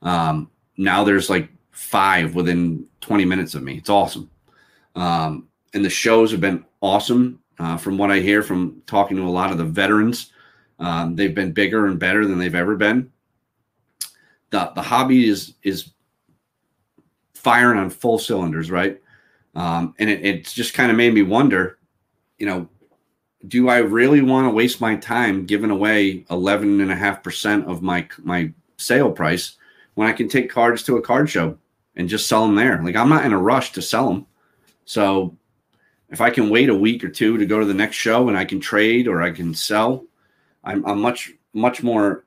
Um, 0.00 0.50
now 0.78 1.04
there's 1.04 1.28
like 1.28 1.50
five 1.72 2.34
within 2.34 2.86
20 3.02 3.26
minutes 3.26 3.54
of 3.54 3.62
me. 3.62 3.76
It's 3.76 3.90
awesome. 3.90 4.30
Um, 4.94 5.48
and 5.74 5.84
the 5.84 5.90
shows 5.90 6.30
have 6.32 6.40
been 6.40 6.64
awesome. 6.80 7.40
Uh, 7.58 7.76
from 7.76 7.96
what 7.96 8.10
I 8.10 8.18
hear 8.18 8.42
from 8.42 8.82
talking 8.86 9.16
to 9.16 9.22
a 9.22 9.28
lot 9.28 9.52
of 9.52 9.58
the 9.58 9.64
veterans, 9.64 10.32
um, 10.78 11.14
they've 11.14 11.34
been 11.34 11.52
bigger 11.52 11.86
and 11.86 11.98
better 11.98 12.26
than 12.26 12.38
they've 12.38 12.54
ever 12.54 12.76
been. 12.76 13.12
The, 14.50 14.72
the 14.74 14.82
hobby 14.82 15.28
is 15.28 15.54
is 15.62 15.92
firing 17.34 17.78
on 17.78 17.90
full 17.90 18.18
cylinders, 18.18 18.70
right? 18.70 19.00
Um, 19.54 19.94
and 19.98 20.08
it, 20.08 20.24
it's 20.24 20.52
just 20.52 20.74
kind 20.74 20.90
of 20.90 20.96
made 20.96 21.14
me 21.14 21.22
wonder, 21.22 21.78
you 22.38 22.46
know, 22.46 22.68
do 23.48 23.68
I 23.68 23.78
really 23.78 24.20
want 24.20 24.46
to 24.46 24.54
waste 24.54 24.80
my 24.80 24.96
time 24.96 25.46
giving 25.46 25.70
away 25.70 26.20
11.5% 26.30 27.66
of 27.66 27.82
my, 27.82 28.08
my 28.18 28.52
sale 28.76 29.10
price 29.10 29.56
when 29.94 30.08
I 30.08 30.12
can 30.12 30.28
take 30.28 30.50
cards 30.50 30.82
to 30.84 30.96
a 30.96 31.02
card 31.02 31.28
show 31.28 31.58
and 31.96 32.08
just 32.08 32.28
sell 32.28 32.46
them 32.46 32.54
there? 32.54 32.82
Like, 32.82 32.96
I'm 32.96 33.08
not 33.08 33.24
in 33.24 33.32
a 33.32 33.38
rush 33.38 33.72
to 33.72 33.82
sell 33.82 34.08
them. 34.08 34.26
So 34.92 35.34
if 36.10 36.20
I 36.20 36.28
can 36.28 36.50
wait 36.50 36.68
a 36.68 36.74
week 36.74 37.02
or 37.02 37.08
two 37.08 37.38
to 37.38 37.46
go 37.46 37.58
to 37.58 37.64
the 37.64 37.72
next 37.72 37.96
show 37.96 38.28
and 38.28 38.36
I 38.36 38.44
can 38.44 38.60
trade 38.60 39.08
or 39.08 39.22
I 39.22 39.30
can 39.30 39.54
sell, 39.54 40.04
I'm, 40.64 40.84
I'm 40.84 41.00
much 41.00 41.32
much 41.54 41.82
more 41.82 42.24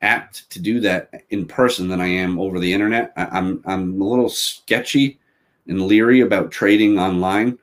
apt 0.00 0.48
to 0.48 0.58
do 0.58 0.80
that 0.80 1.24
in 1.28 1.44
person 1.44 1.88
than 1.88 2.00
I 2.00 2.06
am 2.06 2.38
over 2.38 2.58
the 2.58 2.72
internet. 2.72 3.12
I, 3.18 3.24
am 3.24 3.28
I'm, 3.32 3.62
I'm 3.66 4.00
a 4.00 4.08
little 4.08 4.30
sketchy 4.30 5.18
and 5.66 5.82
leery 5.82 6.20
about 6.20 6.50
trading 6.50 6.98
online, 6.98 7.58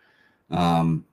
um, 0.52 1.04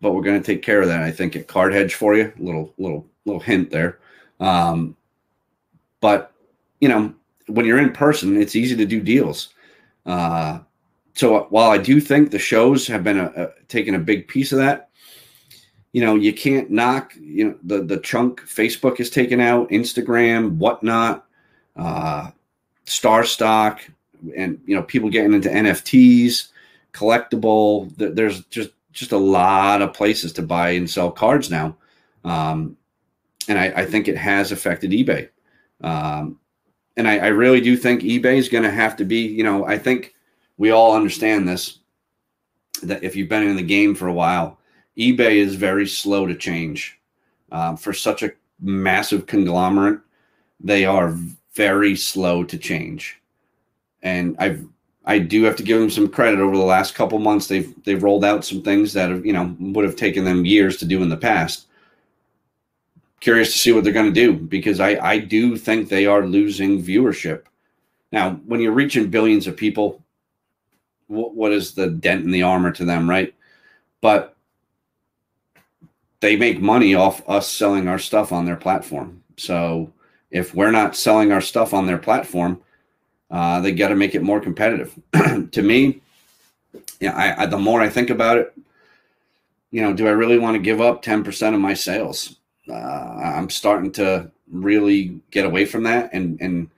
but 0.00 0.12
we're 0.12 0.22
going 0.22 0.40
to 0.40 0.46
take 0.46 0.62
care 0.62 0.80
of 0.80 0.88
that. 0.88 1.02
I 1.02 1.10
think 1.10 1.36
at 1.36 1.46
Card 1.46 1.74
Hedge 1.74 1.94
for 1.94 2.14
you. 2.14 2.32
Little 2.38 2.72
little 2.78 3.06
little 3.26 3.40
hint 3.40 3.70
there. 3.70 3.98
Um, 4.40 4.96
but 6.00 6.32
you 6.80 6.88
know, 6.88 7.12
when 7.48 7.66
you're 7.66 7.78
in 7.78 7.92
person, 7.92 8.40
it's 8.40 8.56
easy 8.56 8.76
to 8.76 8.86
do 8.86 9.02
deals. 9.02 9.50
Uh, 10.06 10.60
so 11.14 11.46
while 11.50 11.70
I 11.70 11.78
do 11.78 12.00
think 12.00 12.30
the 12.30 12.38
shows 12.38 12.86
have 12.86 13.04
been 13.04 13.18
a, 13.18 13.32
a, 13.36 13.48
taking 13.68 13.94
a 13.94 13.98
big 13.98 14.28
piece 14.28 14.52
of 14.52 14.58
that, 14.58 14.90
you 15.92 16.00
know, 16.00 16.14
you 16.14 16.32
can't 16.32 16.70
knock, 16.70 17.12
you 17.20 17.44
know, 17.44 17.58
the, 17.62 17.82
the 17.82 17.98
chunk 17.98 18.40
Facebook 18.40 18.98
is 18.98 19.10
taken 19.10 19.40
out, 19.40 19.68
Instagram, 19.68 20.56
whatnot, 20.56 21.26
uh, 21.76 22.30
Star 22.84 23.24
Stock, 23.24 23.80
and, 24.36 24.58
you 24.66 24.74
know, 24.74 24.82
people 24.82 25.10
getting 25.10 25.34
into 25.34 25.50
NFTs, 25.50 26.48
collectible. 26.94 27.92
There's 27.96 28.42
just, 28.46 28.70
just 28.92 29.12
a 29.12 29.18
lot 29.18 29.82
of 29.82 29.92
places 29.92 30.32
to 30.34 30.42
buy 30.42 30.70
and 30.70 30.88
sell 30.88 31.10
cards 31.10 31.50
now. 31.50 31.76
Um, 32.24 32.76
and 33.48 33.58
I, 33.58 33.72
I, 33.76 33.84
think 33.84 34.06
it 34.06 34.16
has 34.16 34.52
affected 34.52 34.92
eBay. 34.92 35.28
Um, 35.80 36.38
and 36.96 37.08
I, 37.08 37.18
I 37.18 37.26
really 37.28 37.60
do 37.60 37.76
think 37.76 38.02
eBay 38.02 38.36
is 38.36 38.48
going 38.48 38.62
to 38.62 38.70
have 38.70 38.96
to 38.98 39.04
be, 39.04 39.26
you 39.26 39.42
know, 39.42 39.66
I 39.66 39.76
think 39.76 40.14
we 40.56 40.70
all 40.70 40.94
understand 40.94 41.48
this 41.48 41.78
that 42.82 43.04
if 43.04 43.14
you've 43.14 43.28
been 43.28 43.46
in 43.46 43.56
the 43.56 43.62
game 43.62 43.94
for 43.94 44.08
a 44.08 44.12
while, 44.12 44.58
eBay 44.98 45.36
is 45.36 45.54
very 45.54 45.86
slow 45.86 46.26
to 46.26 46.34
change. 46.34 46.98
Um, 47.50 47.76
for 47.76 47.92
such 47.92 48.22
a 48.22 48.32
massive 48.60 49.26
conglomerate, 49.26 50.00
they 50.60 50.84
are 50.84 51.16
very 51.54 51.96
slow 51.96 52.44
to 52.44 52.58
change. 52.58 53.20
And 54.02 54.36
I've 54.38 54.64
I 55.04 55.18
do 55.18 55.42
have 55.44 55.56
to 55.56 55.64
give 55.64 55.80
them 55.80 55.90
some 55.90 56.08
credit 56.08 56.38
over 56.38 56.56
the 56.56 56.62
last 56.62 56.94
couple 56.94 57.18
months. 57.18 57.46
They've 57.46 57.72
they've 57.84 58.02
rolled 58.02 58.24
out 58.24 58.44
some 58.44 58.62
things 58.62 58.92
that 58.92 59.10
have 59.10 59.26
you 59.26 59.32
know 59.32 59.54
would 59.58 59.84
have 59.84 59.96
taken 59.96 60.24
them 60.24 60.44
years 60.44 60.76
to 60.78 60.84
do 60.84 61.02
in 61.02 61.08
the 61.08 61.16
past. 61.16 61.66
Curious 63.20 63.52
to 63.52 63.58
see 63.58 63.72
what 63.72 63.84
they're 63.84 63.92
going 63.92 64.12
to 64.12 64.20
do 64.20 64.32
because 64.34 64.80
I 64.80 64.96
I 65.04 65.18
do 65.18 65.56
think 65.56 65.88
they 65.88 66.06
are 66.06 66.26
losing 66.26 66.82
viewership. 66.82 67.42
Now, 68.12 68.32
when 68.46 68.60
you're 68.60 68.72
reaching 68.72 69.10
billions 69.10 69.46
of 69.46 69.56
people, 69.56 70.01
what, 71.12 71.34
what 71.34 71.52
is 71.52 71.74
the 71.74 71.88
dent 71.88 72.24
in 72.24 72.30
the 72.30 72.42
armor 72.42 72.72
to 72.72 72.84
them, 72.84 73.08
right? 73.08 73.34
But 74.00 74.36
they 76.20 76.36
make 76.36 76.60
money 76.60 76.94
off 76.94 77.28
us 77.28 77.48
selling 77.48 77.88
our 77.88 77.98
stuff 77.98 78.32
on 78.32 78.44
their 78.44 78.56
platform. 78.56 79.22
So 79.36 79.92
if 80.30 80.54
we're 80.54 80.70
not 80.70 80.96
selling 80.96 81.32
our 81.32 81.40
stuff 81.40 81.74
on 81.74 81.86
their 81.86 81.98
platform, 81.98 82.60
uh, 83.30 83.60
they 83.60 83.72
got 83.72 83.88
to 83.88 83.96
make 83.96 84.14
it 84.14 84.22
more 84.22 84.40
competitive. 84.40 84.98
to 85.50 85.62
me, 85.62 86.00
yeah, 87.00 87.14
I, 87.14 87.42
I, 87.42 87.46
the 87.46 87.58
more 87.58 87.80
I 87.80 87.88
think 87.88 88.10
about 88.10 88.38
it, 88.38 88.54
you 89.70 89.82
know, 89.82 89.92
do 89.92 90.06
I 90.06 90.10
really 90.10 90.38
want 90.38 90.54
to 90.54 90.62
give 90.62 90.80
up 90.80 91.02
10% 91.02 91.54
of 91.54 91.60
my 91.60 91.74
sales? 91.74 92.36
Uh, 92.68 92.74
I'm 92.74 93.50
starting 93.50 93.90
to 93.92 94.30
really 94.50 95.18
get 95.30 95.44
away 95.44 95.64
from 95.64 95.82
that 95.84 96.10
and, 96.12 96.40
and 96.40 96.70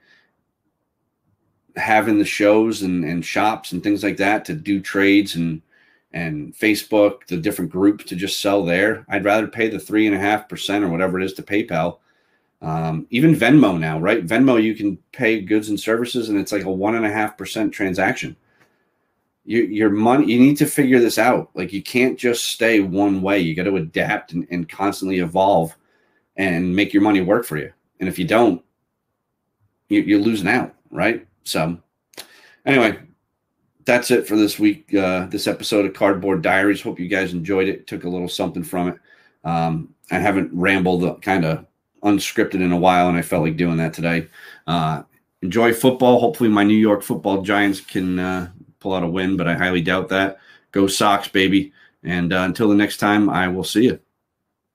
having 1.77 2.17
the 2.17 2.25
shows 2.25 2.81
and, 2.81 3.03
and 3.03 3.25
shops 3.25 3.71
and 3.71 3.83
things 3.83 4.03
like 4.03 4.17
that 4.17 4.45
to 4.45 4.53
do 4.53 4.81
trades 4.81 5.35
and 5.35 5.61
and 6.15 6.55
Facebook, 6.55 7.27
the 7.27 7.35
different 7.35 7.69
groups 7.69 8.05
to 8.05 8.15
just 8.15 8.39
sell 8.39 8.63
there. 8.63 9.05
I'd 9.09 9.25
rather 9.25 9.47
pay 9.47 9.67
the 9.67 9.79
three 9.79 10.07
and 10.07 10.15
a 10.15 10.19
half 10.19 10.47
percent 10.47 10.85
or 10.85 10.87
whatever 10.87 11.19
it 11.19 11.25
is 11.25 11.33
to 11.33 11.43
PayPal. 11.43 11.97
Um, 12.61 13.05
even 13.09 13.35
Venmo 13.35 13.77
now, 13.77 13.99
right? 13.99 14.25
Venmo, 14.25 14.61
you 14.61 14.75
can 14.75 14.97
pay 15.11 15.41
goods 15.41 15.67
and 15.67 15.77
services, 15.79 16.29
and 16.29 16.39
it's 16.39 16.53
like 16.53 16.63
a 16.63 16.71
one 16.71 16.95
and 16.95 17.05
a 17.05 17.11
half 17.11 17.37
percent 17.37 17.73
transaction. 17.73 18.37
You, 19.43 19.63
your 19.63 19.89
money, 19.89 20.31
you 20.31 20.39
need 20.39 20.57
to 20.57 20.65
figure 20.65 20.99
this 20.99 21.19
out. 21.19 21.49
Like 21.53 21.73
you 21.73 21.83
can't 21.83 22.17
just 22.17 22.45
stay 22.45 22.79
one 22.79 23.21
way. 23.21 23.39
You 23.39 23.53
got 23.53 23.65
to 23.65 23.75
adapt 23.75 24.31
and, 24.31 24.47
and 24.49 24.69
constantly 24.69 25.19
evolve 25.19 25.75
and 26.37 26.75
make 26.75 26.93
your 26.93 27.03
money 27.03 27.21
work 27.21 27.45
for 27.45 27.57
you. 27.57 27.71
And 27.99 28.09
if 28.09 28.17
you 28.17 28.25
don't, 28.25 28.63
you, 29.89 30.01
you're 30.01 30.19
losing 30.19 30.47
out, 30.47 30.73
right? 30.89 31.27
So, 31.45 31.77
anyway, 32.65 32.99
that's 33.85 34.11
it 34.11 34.27
for 34.27 34.35
this 34.35 34.59
week. 34.59 34.93
Uh, 34.93 35.27
this 35.27 35.47
episode 35.47 35.85
of 35.85 35.93
Cardboard 35.93 36.41
Diaries. 36.41 36.81
Hope 36.81 36.99
you 36.99 37.07
guys 37.07 37.33
enjoyed 37.33 37.67
it. 37.67 37.87
Took 37.87 38.03
a 38.03 38.09
little 38.09 38.27
something 38.27 38.63
from 38.63 38.89
it. 38.89 38.97
Um, 39.43 39.93
I 40.11 40.19
haven't 40.19 40.51
rambled 40.53 41.21
kind 41.21 41.45
of 41.45 41.65
unscripted 42.03 42.55
in 42.55 42.71
a 42.71 42.77
while, 42.77 43.09
and 43.09 43.17
I 43.17 43.21
felt 43.21 43.43
like 43.43 43.57
doing 43.57 43.77
that 43.77 43.93
today. 43.93 44.27
Uh, 44.67 45.03
enjoy 45.41 45.73
football. 45.73 46.19
Hopefully, 46.19 46.49
my 46.49 46.63
New 46.63 46.77
York 46.77 47.03
Football 47.03 47.43
Giants 47.43 47.79
can 47.79 48.19
uh, 48.19 48.51
pull 48.79 48.93
out 48.93 49.03
a 49.03 49.07
win, 49.07 49.37
but 49.37 49.47
I 49.47 49.53
highly 49.53 49.81
doubt 49.81 50.09
that. 50.09 50.39
Go 50.71 50.87
Sox, 50.87 51.27
baby! 51.27 51.71
And 52.03 52.33
uh, 52.33 52.41
until 52.41 52.69
the 52.69 52.75
next 52.75 52.97
time, 52.97 53.29
I 53.29 53.47
will 53.47 53.63
see 53.63 53.85
you. 53.85 53.99